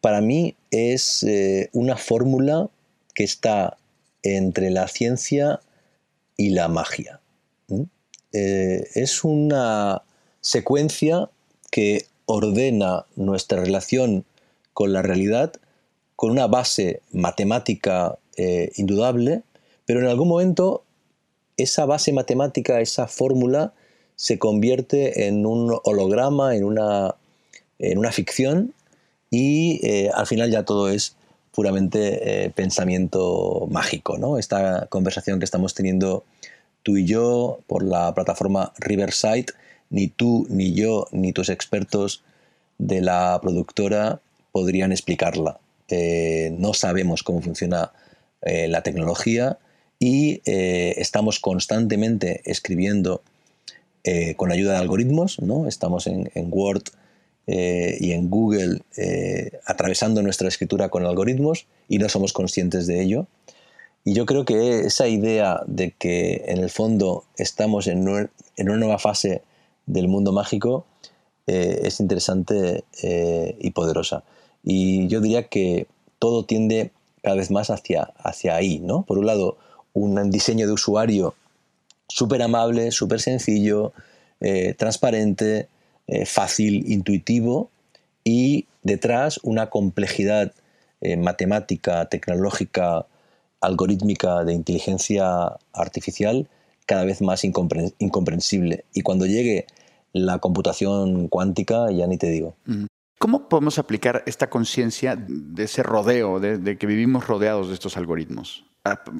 [0.00, 2.68] para mí es eh, una fórmula
[3.14, 3.76] que está
[4.22, 5.60] entre la ciencia
[6.36, 7.20] y la magia.
[8.32, 10.02] Eh, es una
[10.40, 11.28] secuencia
[11.70, 14.24] que ordena nuestra relación
[14.72, 15.52] con la realidad
[16.20, 19.42] con una base matemática eh, indudable,
[19.86, 20.84] pero en algún momento
[21.56, 23.72] esa base matemática, esa fórmula,
[24.16, 27.14] se convierte en un holograma, en una,
[27.78, 28.74] en una ficción
[29.30, 31.16] y eh, al final ya todo es
[31.52, 34.18] puramente eh, pensamiento mágico.
[34.18, 34.38] ¿no?
[34.38, 36.24] Esta conversación que estamos teniendo
[36.82, 39.46] tú y yo por la plataforma Riverside,
[39.88, 42.22] ni tú, ni yo, ni tus expertos
[42.78, 44.20] de la productora
[44.52, 45.58] podrían explicarla.
[45.88, 47.92] Eh, no sabemos cómo funciona
[48.42, 49.58] la tecnología
[49.98, 53.20] y estamos constantemente escribiendo
[54.36, 55.68] con ayuda de algoritmos, ¿no?
[55.68, 56.84] estamos en, en Word
[57.52, 63.02] eh, y en Google eh, atravesando nuestra escritura con algoritmos y no somos conscientes de
[63.02, 63.26] ello.
[64.04, 68.28] Y yo creo que esa idea de que en el fondo estamos en, una
[68.76, 69.42] nueva fase
[69.86, 70.86] del mundo mágico
[71.48, 72.84] eh, es interesante
[73.58, 74.22] y poderosa.
[74.62, 75.88] Y yo diría que
[76.20, 79.02] todo tiende cada vez más hacia, hacia ahí, ¿no?
[79.02, 79.58] Por un lado,
[79.92, 81.34] un diseño de usuario
[82.06, 83.92] súper amable, súper sencillo,
[84.78, 85.68] transparente,
[86.10, 87.70] eh, fácil, intuitivo
[88.24, 90.52] y detrás una complejidad
[91.00, 93.06] eh, matemática, tecnológica,
[93.60, 96.48] algorítmica de inteligencia artificial
[96.84, 98.84] cada vez más incomprensible.
[98.92, 99.66] Y cuando llegue
[100.12, 102.56] la computación cuántica, ya ni te digo.
[103.20, 108.64] ¿Cómo podemos aplicar esta conciencia de ese rodeo, de, que vivimos rodeados de estos algoritmos?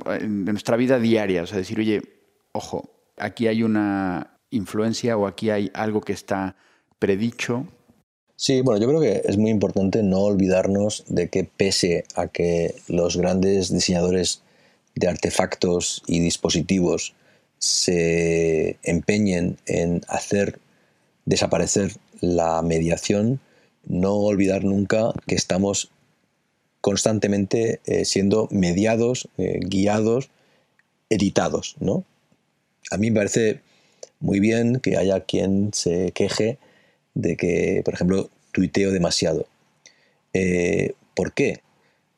[0.07, 2.03] En nuestra vida diaria, o sea, decir, oye,
[2.50, 6.57] ojo, aquí hay una influencia o aquí hay algo que está
[7.00, 7.66] predicho.
[8.36, 12.76] Sí, bueno, yo creo que es muy importante no olvidarnos de que pese a que
[12.88, 14.42] los grandes diseñadores
[14.94, 17.14] de artefactos y dispositivos
[17.58, 20.58] se empeñen en hacer
[21.26, 23.40] desaparecer la mediación,
[23.86, 25.90] no olvidar nunca que estamos
[26.80, 30.30] constantemente eh, siendo mediados, eh, guiados,
[31.10, 31.76] editados.
[31.78, 32.04] ¿no?
[32.90, 33.60] A mí me parece
[34.18, 36.58] muy bien que haya quien se queje
[37.14, 39.46] de que, por ejemplo, tuiteo demasiado.
[40.33, 41.61] Eh, ¿Por qué?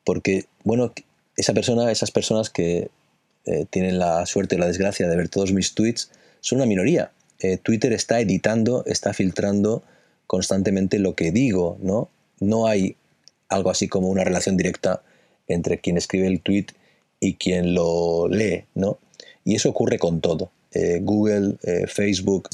[0.03, 0.93] Porque, bueno,
[1.37, 2.89] esa persona, esas personas que
[3.45, 7.11] eh, tienen la suerte o la desgracia de ver todos mis tweets son una minoría.
[7.39, 9.83] Eh, Twitter está editando, está filtrando
[10.27, 12.09] constantemente lo que digo, ¿no?
[12.39, 12.95] No hay
[13.49, 15.01] algo así como una relación directa
[15.47, 16.67] entre quien escribe el tweet
[17.19, 18.97] y quien lo lee, ¿no?
[19.43, 20.51] Y eso ocurre con todo.
[21.01, 22.49] Google, Facebook,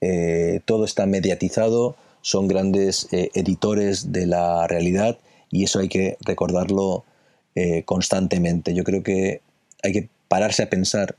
[0.00, 5.18] eh, todo está mediatizado, son grandes eh, editores de la realidad
[5.50, 7.04] y eso hay que recordarlo
[7.54, 8.74] eh, constantemente.
[8.74, 9.40] Yo creo que
[9.82, 11.16] hay que pararse a pensar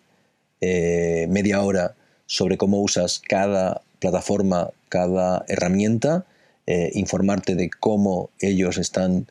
[0.62, 1.94] media hora
[2.26, 6.26] sobre cómo usas cada plataforma, cada herramienta,
[6.66, 9.28] informarte de cómo ellos están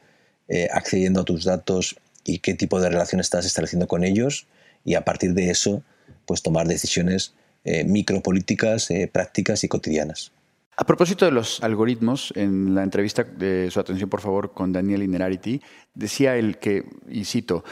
[0.71, 4.47] accediendo a tus datos y qué tipo de relación estás estableciendo con ellos
[4.85, 5.83] y a partir de eso
[6.25, 10.33] pues tomar decisiones eh, micropolíticas eh, prácticas y cotidianas.
[10.77, 15.05] A propósito de los algoritmos, en la entrevista de su atención, por favor, con Daniel
[15.05, 15.63] Inerarity,
[15.95, 17.63] decía él que, y cito,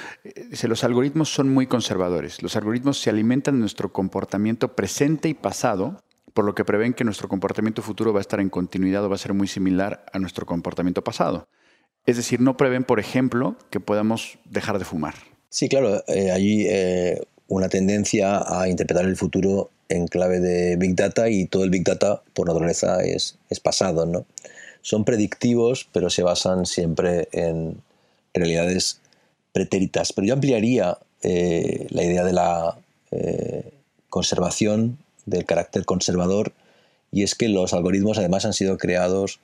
[0.48, 2.42] dice, los algoritmos son muy conservadores.
[2.42, 6.00] Los algoritmos se alimentan de nuestro comportamiento presente y pasado,
[6.32, 9.16] por lo que prevén que nuestro comportamiento futuro va a estar en continuidad o va
[9.16, 11.48] a ser muy similar a nuestro comportamiento pasado.
[12.06, 15.14] Es decir, no prevén, por ejemplo, que podamos dejar de fumar.
[15.48, 20.96] Sí, claro, eh, hay eh, una tendencia a interpretar el futuro en clave de Big
[20.96, 24.06] Data y todo el Big Data por naturaleza es, es pasado.
[24.06, 24.24] ¿no?
[24.80, 27.82] Son predictivos, pero se basan siempre en
[28.32, 29.00] realidades
[29.52, 30.12] pretéritas.
[30.12, 32.78] Pero yo ampliaría eh, la idea de la
[33.10, 33.70] eh,
[34.08, 36.52] conservación, del carácter conservador,
[37.12, 39.38] y es que los algoritmos además han sido creados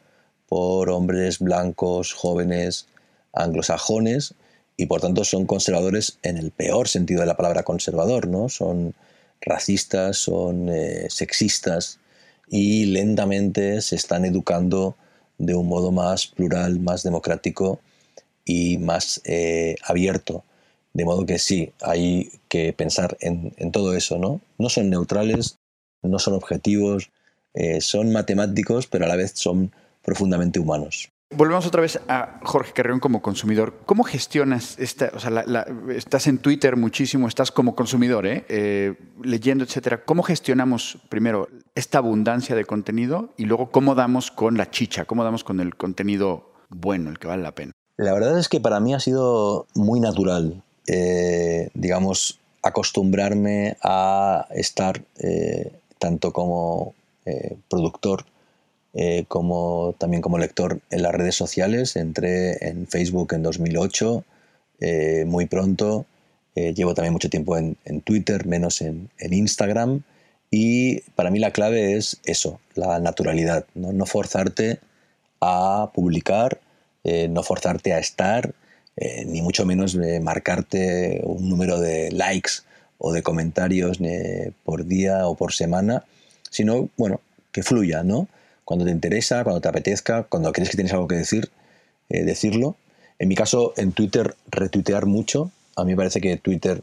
[0.49, 2.87] por hombres blancos, jóvenes,
[3.35, 4.35] anglosajones,
[4.77, 8.49] y por tanto son conservadores en el peor sentido de la palabra conservador, ¿no?
[8.49, 8.95] Son
[9.41, 11.99] racistas, son eh, sexistas
[12.49, 14.97] y lentamente se están educando
[15.39, 17.81] de un modo más plural, más democrático
[18.45, 20.45] y más eh, abierto.
[20.93, 24.41] De modo que sí, hay que pensar en, todo eso, ¿no?
[24.59, 25.59] No son neutrales,
[26.03, 27.11] no son objetivos,
[27.55, 29.73] eh, son matemáticos, pero a la vez son
[30.03, 31.11] profundamente humanos.
[31.31, 33.75] Volvemos otra vez a Jorge Carrión como consumidor.
[33.85, 35.45] ¿Cómo gestionas esta, o sea,
[35.95, 38.47] estás en Twitter muchísimo, estás como consumidor, ¿eh?
[38.49, 38.95] ¿eh?
[39.23, 40.05] leyendo, etcétera.
[40.05, 45.23] ¿Cómo gestionamos primero esta abundancia de contenido y luego cómo damos con la chicha, cómo
[45.23, 47.73] damos con el contenido bueno, el que vale la pena?
[47.99, 55.03] La verdad es que para mí ha sido muy natural, eh, digamos, acostumbrarme a estar
[55.19, 56.95] eh, tanto como
[57.69, 58.25] productor
[59.01, 61.95] eh, como, también como lector en las redes sociales.
[61.95, 64.25] Entré en Facebook en 2008,
[64.81, 66.05] eh, muy pronto.
[66.57, 70.03] Eh, llevo también mucho tiempo en, Twitter, menos en, Instagram.
[70.51, 74.81] Y para mí la clave es eso, la naturalidad, no, forzarte
[75.41, 76.59] a publicar,
[77.05, 78.53] no forzarte a estar,
[79.27, 82.63] ni mucho menos marcarte un número de likes
[82.97, 83.99] o de comentarios
[84.65, 86.05] por día o por semana,
[86.51, 87.21] sino, bueno,
[87.53, 88.27] que fluya, ¿no?
[88.69, 91.49] Cuando te interesa, cuando te apetezca, cuando crees que tienes algo que decir,
[92.11, 92.77] eh, decirlo.
[93.19, 95.51] En mi caso, en Twitter, retuitear mucho.
[95.75, 96.83] A mí me parece que Twitter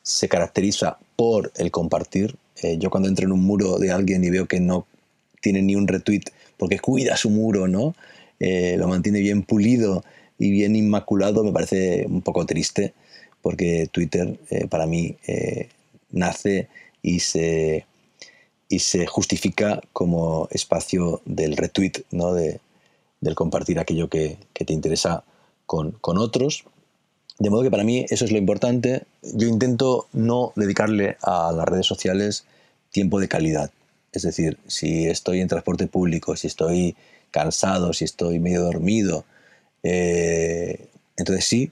[0.00, 2.36] se caracteriza por el compartir.
[2.62, 4.86] Eh, yo cuando entro en un muro de alguien y veo que no
[5.42, 6.22] tiene ni un retweet
[6.56, 7.94] porque cuida su muro, ¿no?
[8.40, 10.04] Eh, lo mantiene bien pulido
[10.38, 12.94] y bien inmaculado, me parece un poco triste
[13.42, 14.38] porque Twitter
[14.70, 15.16] para mí
[16.10, 16.68] nace
[17.02, 17.84] y se
[18.68, 22.34] y se justifica como espacio del retweet, ¿no?
[22.34, 22.60] de,
[23.20, 25.24] del compartir aquello que, te interesa
[25.66, 26.64] con, otros.
[27.38, 29.04] De modo que para mí eso es lo importante.
[29.22, 32.44] Yo intento no dedicarle a las redes sociales
[32.90, 33.70] tiempo de calidad.
[34.12, 36.96] Es decir, si estoy en transporte público, si estoy
[37.30, 39.24] cansado, si estoy medio dormido,
[39.82, 41.70] eh, entonces sí.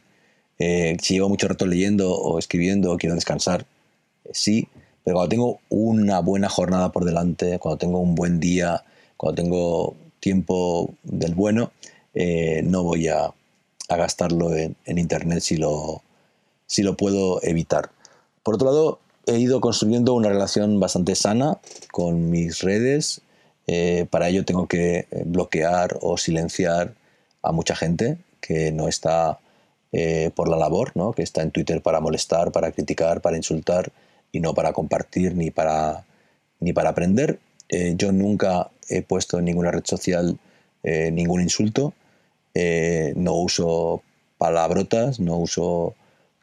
[0.58, 3.66] Eh, si llevo mucho rato leyendo o escribiendo o quiero descansar,
[4.32, 4.68] sí.
[5.04, 8.84] Pero cuando tengo una buena jornada por delante, cuando tengo un buen día,
[9.18, 11.72] cuando tengo tiempo del bueno,
[12.14, 13.32] eh, no voy a,
[13.86, 16.02] gastarlo en, Internet si lo,
[16.66, 17.90] si lo puedo evitar.
[18.42, 21.58] Por otro lado, he ido construyendo una relación bastante sana
[21.92, 23.20] con mis redes.
[23.66, 26.94] Eh, para ello tengo que eh, bloquear o silenciar
[27.42, 29.38] a mucha gente que no está
[30.34, 31.12] por la labor, ¿no?
[31.12, 33.92] que está en Twitter para molestar, para criticar, para insultar
[34.34, 36.04] y no para compartir ni para,
[36.58, 37.38] ni para aprender.
[37.68, 40.38] Eh, yo nunca he puesto en ninguna red social
[40.82, 41.94] eh, ningún insulto,
[42.52, 44.02] eh, no uso
[44.36, 45.94] palabrotas, no uso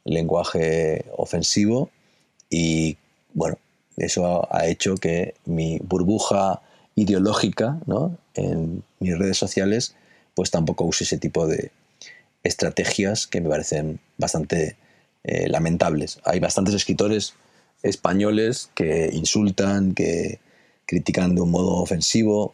[0.06, 1.90] lenguaje ofensivo
[2.50, 2.98] y
[3.34, 3.58] bueno,
[3.98, 6.62] eso ha hecho que mi burbuja
[6.96, 8.18] ideológica ¿no?
[8.36, 9.96] en mis redes sociales
[10.34, 11.72] pues tampoco use ese tipo de
[12.44, 14.78] estrategias que me parecen bastante
[15.24, 16.20] lamentables.
[16.24, 17.36] Hay bastantes escritores
[17.84, 20.40] españoles que insultan, que
[20.86, 22.54] critican de un modo ofensivo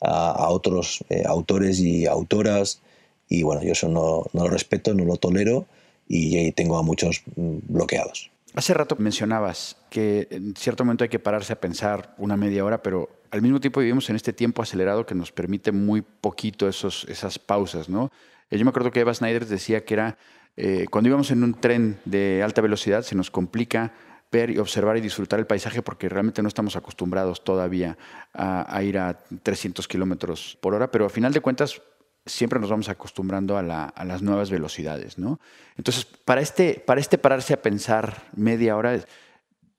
[0.00, 2.80] a, otros eh, autores y autoras.
[3.28, 5.66] Y bueno, yo eso no, lo respeto, no lo tolero
[6.06, 8.30] y, tengo a muchos mm, bloqueados.
[8.54, 12.82] Hace rato mencionabas que en cierto momento hay que pararse a pensar una media hora,
[12.82, 17.04] pero al mismo tiempo vivimos en este tiempo acelerado que nos permite muy poquito esos,
[17.08, 18.10] esas pausas, ¿no?
[18.50, 20.18] Eh, yo me acuerdo que Eva Snyder decía que era
[20.56, 23.92] eh, cuando íbamos en un tren de alta velocidad se nos complica
[24.30, 27.96] ver y observar y disfrutar el paisaje porque realmente no estamos acostumbrados todavía
[28.34, 31.80] a, ir a 300 kilómetros por hora, pero a final de cuentas
[32.26, 35.40] siempre nos vamos acostumbrando a, las nuevas velocidades, ¿no?
[35.76, 39.02] Entonces, para este, para este pararse a pensar media hora,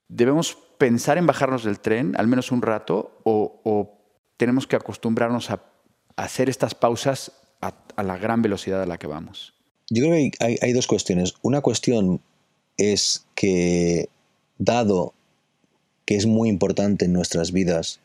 [0.07, 3.95] debemos pensar en bajarnos del tren al menos un rato o,
[4.37, 5.61] tenemos que acostumbrarnos a
[6.15, 9.53] hacer estas pausas a, la gran velocidad a la que vamos?
[9.89, 11.33] Yo creo que hay, dos cuestiones.
[11.41, 12.21] Una cuestión
[12.77, 14.09] es que,
[14.59, 15.13] dado
[16.05, 17.99] que es muy importante en nuestras vidas,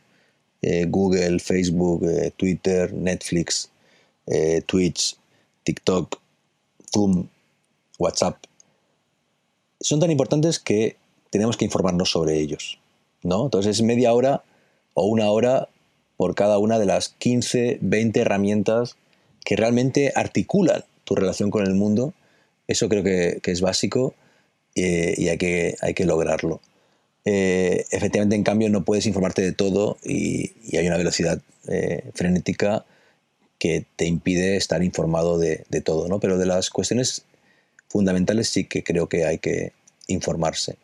[0.63, 3.71] eh, Google, Facebook, eh, Twitter, Netflix,
[4.27, 5.17] eh, Twitch,
[5.65, 6.19] TikTok,
[6.91, 7.29] Zoom,
[7.99, 8.39] WhatsApp,
[9.81, 10.97] son tan importantes que
[11.31, 12.79] tenemos que informarnos sobre ellos.
[13.23, 13.45] ¿no?
[13.45, 14.43] Entonces es media hora
[14.95, 15.69] o una hora
[16.17, 18.97] por cada una de las 15, 20 herramientas
[19.45, 22.15] que realmente articulan tu relación con el mundo.
[22.69, 24.15] Eso creo que, es básico
[24.75, 26.61] eh, y hay que, hay que lograrlo.
[27.25, 32.85] Eh, efectivamente, en cambio, no puedes informarte de todo y, hay una velocidad eh, frenética
[33.59, 36.21] que te impide estar informado de, de, todo, ¿no?
[36.21, 37.25] Pero de las cuestiones
[37.89, 39.73] fundamentales sí que creo que hay que
[40.07, 40.77] informarse.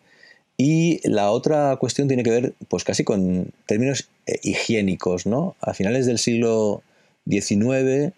[0.57, 5.57] Y la otra cuestión tiene que ver, pues casi con términos eh, higiénicos, ¿no?
[5.61, 6.83] A finales del siglo
[7.29, 8.15] XIX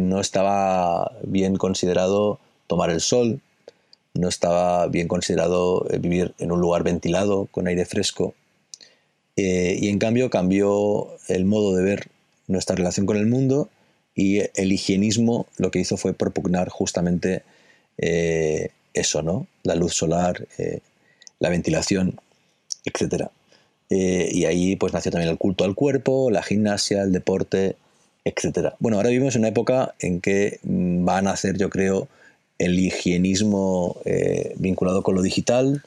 [0.00, 3.40] no estaba bien considerado tomar el sol,
[4.14, 8.34] no estaba bien considerado eh, vivir en un lugar ventilado, con aire fresco.
[9.36, 12.08] y en cambio cambió el modo de ver
[12.48, 13.70] nuestra relación con el mundo
[14.14, 17.42] y el higienismo lo que hizo fue propugnar justamente
[18.92, 19.46] eso, ¿no?
[19.62, 20.46] La luz solar,
[21.38, 22.20] la ventilación,
[22.84, 23.28] etc.
[23.90, 27.76] Eh, y ahí pues nació también el culto al cuerpo, la gimnasia, el deporte,
[28.24, 28.74] etc.
[28.78, 32.08] Bueno, ahora vivimos en una época en que mm, va a nacer, yo creo,
[32.58, 35.82] el higienismo eh, vinculado con lo digital.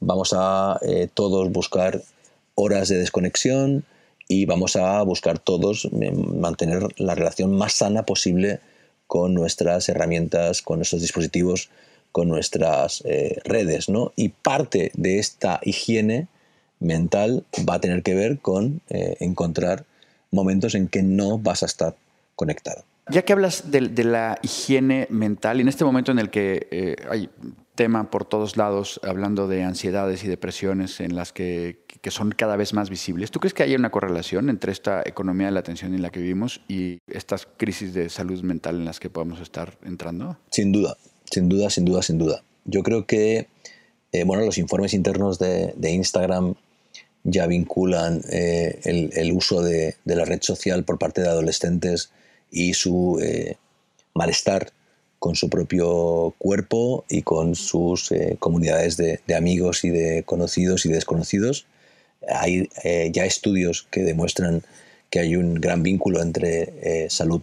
[0.00, 2.02] Vamos a eh, todos buscar
[2.54, 3.84] horas de desconexión
[4.28, 8.60] y vamos a buscar todos mantener la relación más sana posible
[9.06, 11.70] con nuestras herramientas, con nuestros dispositivos
[12.16, 14.10] con nuestras eh, redes, ¿no?
[14.16, 16.28] Y parte de esta higiene
[16.80, 19.84] mental va a tener que ver con eh, encontrar
[20.30, 21.94] momentos en que no vas a estar
[22.34, 22.84] conectado.
[23.08, 27.30] Ya que hablas de, la higiene mental, en este momento en el que eh, hay
[27.76, 32.56] tema por todos lados hablando de ansiedades y depresiones en las que, que, son cada
[32.56, 35.94] vez más visibles, ¿tú crees que hay una correlación entre esta economía de la atención
[35.94, 39.76] en la que vivimos y estas crisis de salud mental en las que podemos estar
[39.84, 40.38] entrando?
[40.50, 40.96] Sin duda,
[41.30, 42.42] sin duda, sin duda, sin duda.
[42.64, 43.46] Yo creo que
[44.16, 46.54] eh, bueno, los informes internos de, Instagram
[47.24, 52.10] ya vinculan eh, el, uso de, la red social por parte de adolescentes
[52.50, 53.56] y su eh,
[54.14, 54.72] malestar
[55.18, 61.66] con su propio cuerpo y con sus comunidades de, amigos y de conocidos y desconocidos.
[62.28, 62.68] Hay
[63.12, 64.62] ya estudios que demuestran
[65.10, 67.40] que hay un gran vínculo entre salud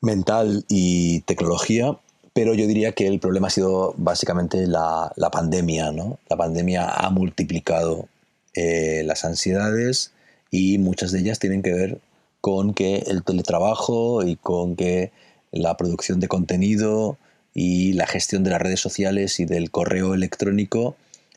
[0.00, 1.98] mental y tecnología
[2.38, 5.90] pero yo diría que el problema ha sido básicamente la, pandemia.
[5.90, 6.20] ¿no?
[6.28, 8.08] La pandemia ha multiplicado
[8.54, 10.12] eh, las ansiedades
[10.48, 11.98] y muchas de ellas tienen que ver
[12.40, 15.12] con que el teletrabajo y con que
[15.50, 17.18] la producción de contenido
[17.54, 20.96] y la gestión de las redes sociales y del correo electrónico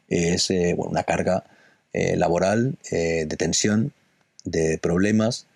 [0.10, 1.44] es eh, una carga
[1.94, 3.94] eh, laboral de tensión,
[4.44, 5.48] de problemas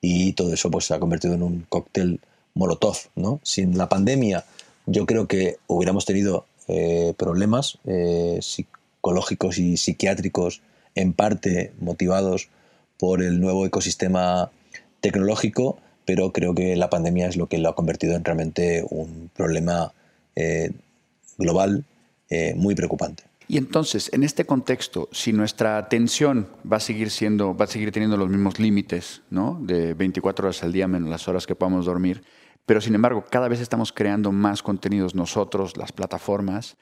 [0.00, 2.20] y todo eso pues, se ha convertido en un cóctel
[2.54, 2.96] molotov.
[3.14, 3.40] ¿no?
[3.42, 4.44] Sin la pandemia
[4.86, 10.62] yo creo que hubiéramos tenido eh, problemas eh, psicológicos y psiquiátricos
[10.94, 12.48] en parte motivados
[12.98, 14.50] por el nuevo ecosistema
[15.00, 19.30] tecnológico, pero creo que la pandemia es lo que lo ha convertido en realmente un
[19.34, 19.92] problema
[20.34, 20.70] eh,
[21.38, 21.84] global
[22.56, 23.22] muy preocupante.
[23.48, 27.92] Y entonces, en este contexto, si nuestra atención va a seguir siendo, va a seguir
[27.92, 29.58] teniendo los mismos límites, ¿no?
[29.62, 32.24] De 24 horas al día menos las horas que podamos dormir,
[32.64, 36.76] pero sin embargo, cada vez estamos creando más contenidos nosotros, las plataformas.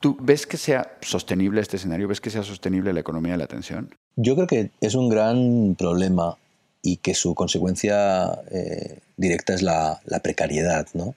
[0.00, 2.08] ¿Tú ves que sea sostenible este escenario?
[2.08, 3.94] ¿Ves que sea sostenible la economía de la atención?
[4.16, 6.36] Yo creo que es un gran problema
[6.82, 10.86] y que su consecuencia eh, directa es la, precariedad.
[10.94, 11.14] ¿no?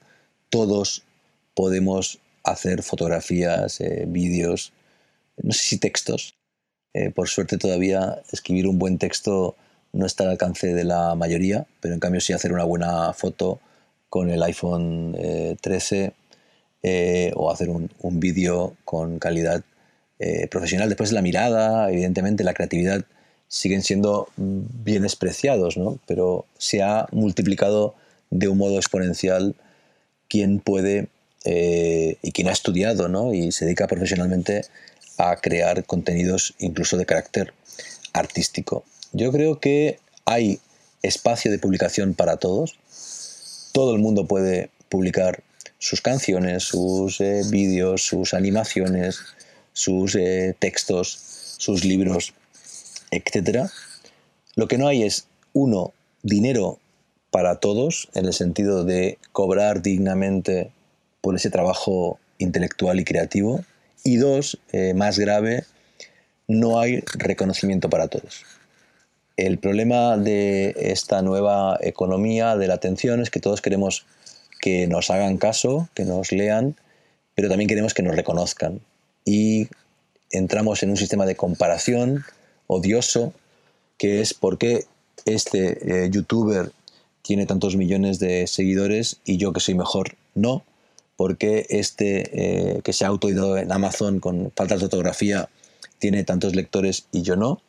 [0.50, 1.02] Todos
[1.54, 4.72] podemos hacer fotografías, eh, vídeos,
[5.42, 6.34] no sé si textos.
[6.94, 9.56] Eh, por suerte todavía escribir un buen texto
[9.92, 13.60] no está al alcance de la mayoría, pero en cambio sí hacer una buena foto
[14.08, 15.16] con el iPhone
[15.60, 16.12] 13 eh,
[16.82, 17.90] eh, o hacer un,
[18.20, 19.64] vídeo con calidad
[20.50, 20.88] profesional.
[20.88, 23.04] Después la mirada, evidentemente la creatividad
[23.54, 26.00] siguen siendo bien despreciados, ¿no?
[26.06, 27.94] pero se ha multiplicado
[28.30, 29.54] de un modo exponencial
[30.28, 31.06] quien puede
[31.46, 33.32] y quien ha estudiado ¿no?
[33.32, 34.62] y se dedica profesionalmente
[35.18, 37.52] a crear contenidos incluso de carácter
[38.12, 38.82] artístico.
[39.12, 40.58] Yo creo que hay
[41.02, 42.76] espacio de publicación para todos,
[43.72, 45.44] todo el mundo puede publicar
[45.78, 49.18] sus canciones, sus eh, vídeos, sus animaciones,
[49.72, 51.18] sus eh, textos,
[51.58, 52.32] sus libros,
[53.16, 53.68] etc.
[54.56, 55.92] Lo que no hay es, uno,
[56.22, 56.78] dinero
[57.30, 60.70] para todos, en el sentido de cobrar dignamente
[61.20, 63.64] por ese trabajo intelectual y creativo.
[64.04, 65.64] Y dos, eh, más grave,
[66.46, 68.44] no hay reconocimiento para todos.
[69.36, 74.06] El problema de esta nueva economía de la atención es que todos queremos
[74.60, 76.76] que nos hagan caso, que nos lean,
[77.34, 78.80] pero también queremos que nos reconozcan.
[79.24, 79.68] Y
[80.30, 82.24] entramos en un sistema de comparación
[82.66, 83.32] odioso,
[83.98, 84.84] que es por qué
[85.24, 86.72] este eh, youtuber
[87.22, 90.64] tiene tantos millones de seguidores y yo que soy mejor no,
[91.16, 95.48] porque este eh, que se ha autoeditado en Amazon con faltas de ortografía
[95.98, 97.60] tiene tantos lectores y yo no.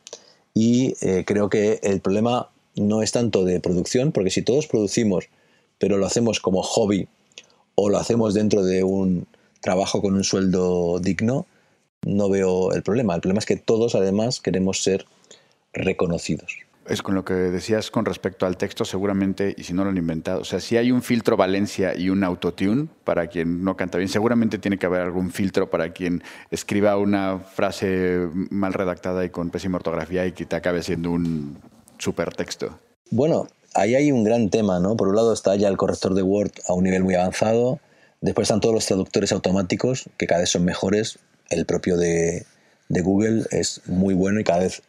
[0.53, 5.25] Y eh, creo que el problema no es tanto de producción, porque si todos producimos,
[5.77, 7.07] pero lo hacemos como hobby
[7.75, 9.27] o lo hacemos dentro de un
[9.61, 11.45] trabajo con un sueldo digno,
[12.05, 13.15] no veo el problema.
[13.15, 15.05] El problema es que todos además queremos ser
[15.73, 16.59] reconocidos.
[16.87, 19.97] Es con lo que decías con respecto al texto, seguramente, y si no lo han
[19.97, 23.97] inventado, o sea, si hay un filtro Valencia y un autotune para quien no canta
[23.97, 29.31] bien, seguramente tiene que haber algún filtro para quien escriba una frase mal redactada y
[29.31, 31.57] con pésima ortografía y que te acabe siendo un
[31.97, 32.77] super texto.
[33.09, 34.95] Bueno, ahí hay un gran tema, ¿no?
[34.95, 37.79] Por un lado está ya el corrector de Word a un nivel muy avanzado,
[38.21, 41.17] después están todos los traductores automáticos, que cada vez son mejores,
[41.49, 42.45] el propio de,
[42.89, 44.81] Google es muy bueno y cada vez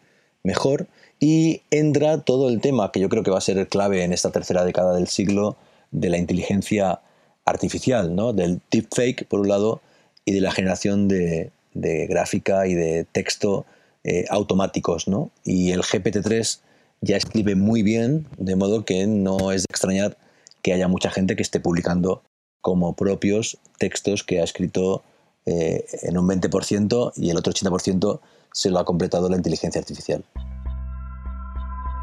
[0.42, 0.86] mejor.
[1.18, 4.30] Y entra todo el tema que yo creo que va a ser clave en esta
[4.30, 5.56] tercera década del siglo
[5.90, 7.00] de la inteligencia
[7.44, 8.32] artificial, ¿no?
[8.32, 9.80] del deepfake por un lado
[10.24, 13.64] y de la generación de, gráfica y de texto
[14.04, 15.08] eh, automáticos.
[15.08, 15.30] ¿no?
[15.44, 16.60] Y el GPT-3
[17.00, 20.16] ya escribe muy bien, de modo que no es de extrañar
[20.62, 22.22] que haya mucha gente que esté publicando
[22.60, 25.04] como propios textos que ha escrito
[25.46, 28.20] eh, en un 20% y el otro 80%
[28.52, 30.24] se lo ha completado la inteligencia artificial.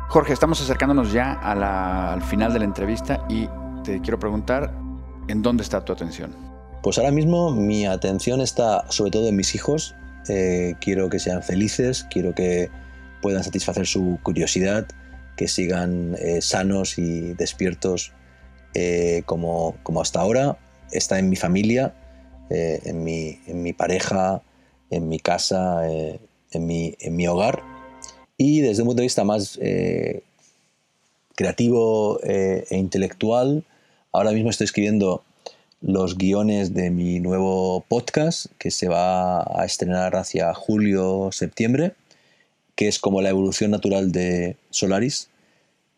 [0.09, 3.47] Jorge, estamos acercándonos ya al final de la entrevista y
[3.83, 4.73] te quiero preguntar,
[5.27, 6.35] ¿en dónde está tu atención?
[6.83, 9.95] Pues ahora mismo mi atención está sobre todo en mis hijos.
[10.29, 12.69] Eh, quiero que sean felices, quiero que
[13.21, 14.85] puedan satisfacer su curiosidad,
[15.35, 18.11] que sigan eh, sanos y despiertos
[18.73, 20.57] eh, como, como, hasta ahora.
[20.91, 21.95] Está en mi familia,
[22.49, 24.41] en mi, en, mi, pareja,
[24.89, 27.63] en mi casa, en mi, en, mi, hogar.
[28.37, 30.21] Y desde un punto de vista más eh,
[31.35, 33.63] creativo eh, e intelectual,
[34.11, 35.23] ahora mismo estoy escribiendo
[35.81, 41.93] los guiones de mi nuevo podcast que se va a estrenar hacia julio-septiembre,
[42.75, 45.29] que es como la evolución natural de Solaris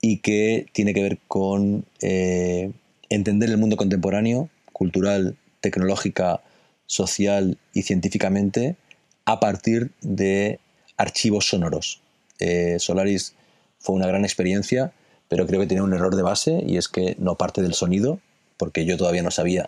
[0.01, 2.71] y que tiene que ver con eh,
[3.09, 5.35] entender el mundo contemporáneo, cultural,
[5.65, 6.41] tecnológica,
[6.85, 8.75] social y científicamente
[9.25, 10.59] a partir de
[10.95, 12.01] archivos sonoros.
[12.39, 13.33] Eh, Solaris
[13.79, 14.93] fue una gran experiencia,
[15.27, 18.19] pero creo que tenía un error de base y es que no parte del sonido,
[18.57, 19.65] porque yo todavía no sabía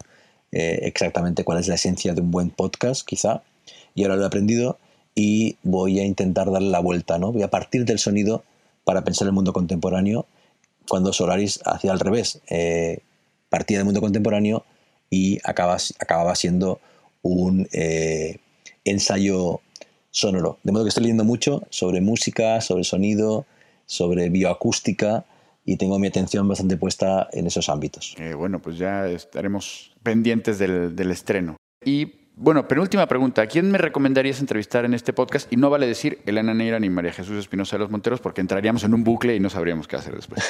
[0.52, 3.42] eh, exactamente cuál es la esencia de un buen podcast, quizá,
[3.96, 4.78] y ahora lo he aprendido
[5.16, 7.32] y voy a intentar darle la vuelta, ¿no?
[7.32, 8.44] Voy a partir del sonido
[8.84, 10.28] para pensar el mundo contemporáneo,
[10.88, 13.00] cuando Solaris hacía al revés, eh,
[13.50, 14.64] partía del mundo contemporáneo
[15.10, 16.80] y acababa, siendo
[17.22, 17.68] un
[18.84, 19.62] ensayo
[20.12, 20.58] sonoro.
[20.64, 23.46] De modo que estoy leyendo mucho sobre música, sobre sonido,
[23.86, 25.26] sobre bioacústica
[25.68, 28.16] y tengo mi atención bastante puesta en esos ámbitos.
[28.18, 31.58] Eh, bueno, pues ya estaremos pendientes del, estreno.
[31.84, 33.42] Y bueno, penúltima pregunta.
[33.42, 35.52] ¿A quién me recomendarías entrevistar en este podcast?
[35.52, 38.84] Y no vale decir Elena Neira ni María Jesús Espinosa de los Monteros porque entraríamos
[38.84, 40.44] en un bucle y no sabríamos qué hacer después.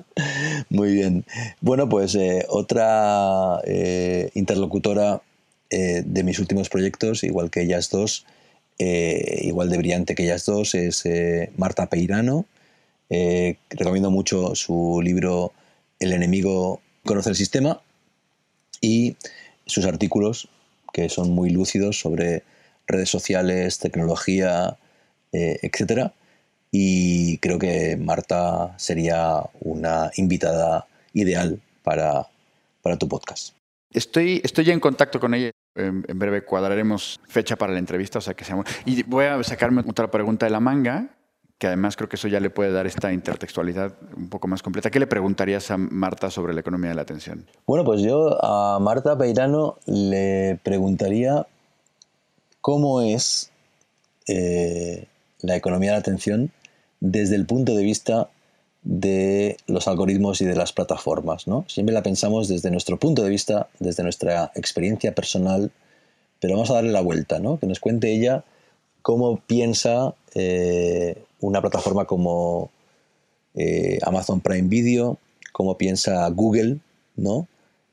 [0.70, 1.24] Muy bien.
[1.60, 5.20] Bueno, pues eh, otra eh, interlocutora
[5.68, 8.24] de mis últimos proyectos, igual que ellas dos,
[8.78, 12.46] eh, igual de brillante que ellas dos, es eh, Marta Peirano.
[13.08, 15.52] Eh, recomiendo mucho su libro
[16.00, 17.80] El enemigo conoce el sistema
[18.80, 19.16] y
[19.64, 20.48] sus artículos
[20.92, 22.42] que son muy lúcidos sobre
[22.86, 24.76] redes sociales, tecnología,
[25.32, 26.12] etc.
[26.70, 32.26] Y creo que Marta sería una invitada ideal para,
[32.82, 33.54] para tu podcast.
[33.92, 35.50] Estoy, estoy ya en contacto con ella.
[35.74, 38.62] En, breve cuadraremos fecha para la entrevista, o sea que sea...
[38.84, 41.08] Y voy a sacarme otra pregunta de la manga,
[41.58, 44.90] que además creo que eso ya le puede dar esta intertextualidad un poco más completa.
[44.90, 47.46] ¿Qué le preguntarías a Marta sobre la economía de la atención?
[47.66, 51.46] Bueno, pues yo a Marta Peirano le preguntaría
[52.60, 53.50] cómo es
[54.28, 55.06] eh,
[55.40, 56.50] la economía de la atención
[57.00, 58.28] desde el punto de vista
[58.82, 61.46] de los algoritmos y de las plataformas.
[61.66, 65.72] Siempre la pensamos desde nuestro punto de vista, desde nuestra experiencia personal,
[66.38, 67.58] pero vamos a darle la vuelta, ¿no?
[67.58, 68.44] que nos cuente ella
[69.02, 72.70] cómo piensa eh, una plataforma como
[73.54, 75.18] eh, Amazon Prime Video,
[75.52, 76.78] cómo piensa Google,
[77.16, 77.48] ¿no?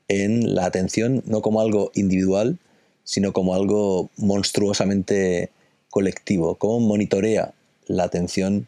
[0.08, 2.58] En la atención no como algo individual,
[3.04, 5.50] sino como algo monstruosamente
[5.90, 7.54] colectivo, cómo monitorea
[7.86, 8.66] la atención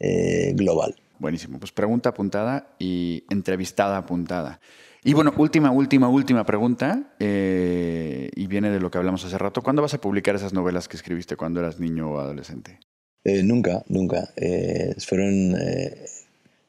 [0.00, 0.96] eh, global.
[1.18, 4.60] Buenísimo, pues pregunta apuntada y entrevistada apuntada.
[5.04, 9.62] Y bueno, última, última, última pregunta, eh, y viene de lo que hablamos hace rato.
[9.62, 12.78] ¿Cuándo vas a publicar esas novelas que escribiste cuando eras niño o adolescente?
[13.24, 14.30] Eh, nunca, nunca.
[14.36, 15.56] Eh, fueron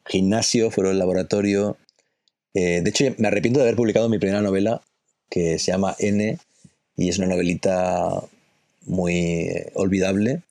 [0.05, 1.77] gimnasio, fueron laboratorio.
[2.53, 4.81] de hecho, me arrepiento de haber publicado mi primera novela,
[5.29, 6.37] que se llama N,
[6.97, 8.23] y es una novelita
[8.85, 10.41] muy olvidable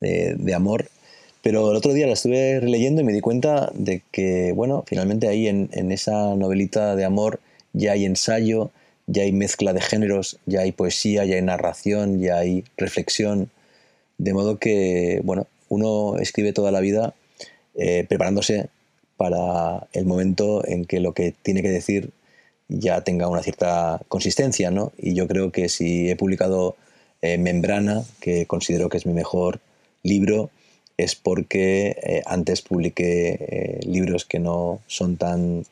[0.00, 0.88] de amor
[1.42, 5.28] pero el otro día la estuve releyendo y me di cuenta de que, bueno, finalmente
[5.28, 7.40] ahí en, esa novelita de amor
[7.72, 8.70] ya hay ensayo,
[9.06, 13.50] ya hay mezcla de géneros, ya hay poesía, ya hay narración, ya hay reflexión.
[14.20, 17.14] De modo que, bueno, uno escribe toda la vida
[17.74, 18.68] eh, preparándose
[19.16, 22.10] para el momento en que lo que tiene que decir
[22.68, 24.92] ya tenga una cierta consistencia, ¿no?
[24.98, 26.76] Y yo creo que si he publicado
[27.22, 29.60] eh, Membrana, que considero que es mi mejor
[30.02, 30.50] libro,
[30.98, 35.64] es porque eh, antes publiqué libros que no son tan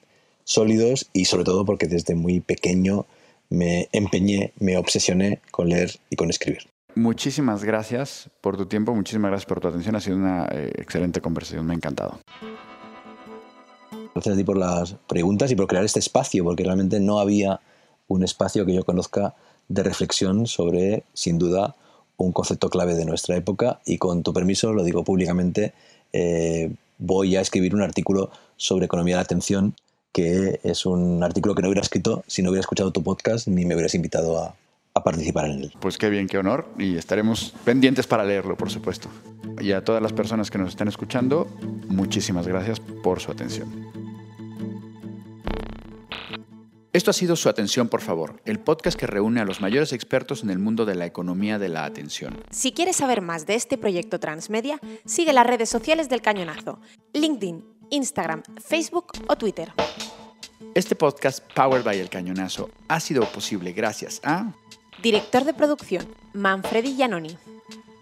[0.44, 3.04] sólidos y sobre todo porque desde muy pequeño
[3.50, 6.62] me empeñé, me obsesioné con leer y con escribir.
[6.98, 11.20] Muchísimas gracias por tu tiempo, muchísimas gracias por tu atención, ha sido una eh, excelente
[11.20, 12.18] conversación, me ha encantado.
[14.12, 17.60] Gracias a ti por las preguntas y por crear este espacio, porque realmente no había
[18.08, 19.36] un espacio que yo conozca
[19.68, 21.76] de reflexión sobre, sin duda,
[22.16, 25.74] un concepto clave de nuestra época y con tu permiso, lo digo públicamente,
[26.12, 29.76] eh, voy a escribir un artículo sobre economía de la atención,
[30.10, 33.64] que es un artículo que no hubiera escrito si no hubiera escuchado tu podcast ni
[33.64, 34.56] me hubieras invitado a,
[34.98, 35.72] a participar en él.
[35.80, 39.08] Pues qué bien, qué honor y estaremos pendientes para leerlo, por supuesto.
[39.60, 41.48] Y a todas las personas que nos están escuchando,
[41.88, 43.88] muchísimas gracias por su atención.
[46.92, 50.42] Esto ha sido Su Atención, por favor, el podcast que reúne a los mayores expertos
[50.42, 52.42] en el mundo de la economía de la atención.
[52.50, 56.80] Si quieres saber más de este proyecto transmedia, sigue las redes sociales del Cañonazo,
[57.12, 59.72] LinkedIn, Instagram, Facebook o Twitter.
[60.74, 64.52] Este podcast, Powered by El Cañonazo, ha sido posible gracias a...
[65.02, 67.36] Director de producción, Manfredi Giannoni.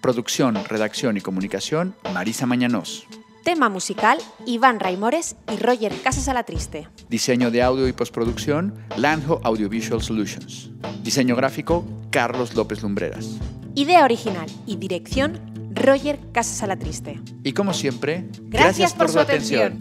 [0.01, 3.07] Producción, redacción y comunicación, Marisa Mañanos.
[3.45, 6.89] Tema musical, Iván Raimores y Roger Casas a la Triste.
[7.11, 10.71] Diseño de audio y postproducción, Lanjo Audiovisual Solutions.
[11.03, 13.37] Diseño gráfico, Carlos López Lumbreras.
[13.75, 15.39] Idea original y dirección,
[15.75, 17.21] Roger Casas a la Triste.
[17.45, 19.79] Y como siempre, gracias, por, su atención.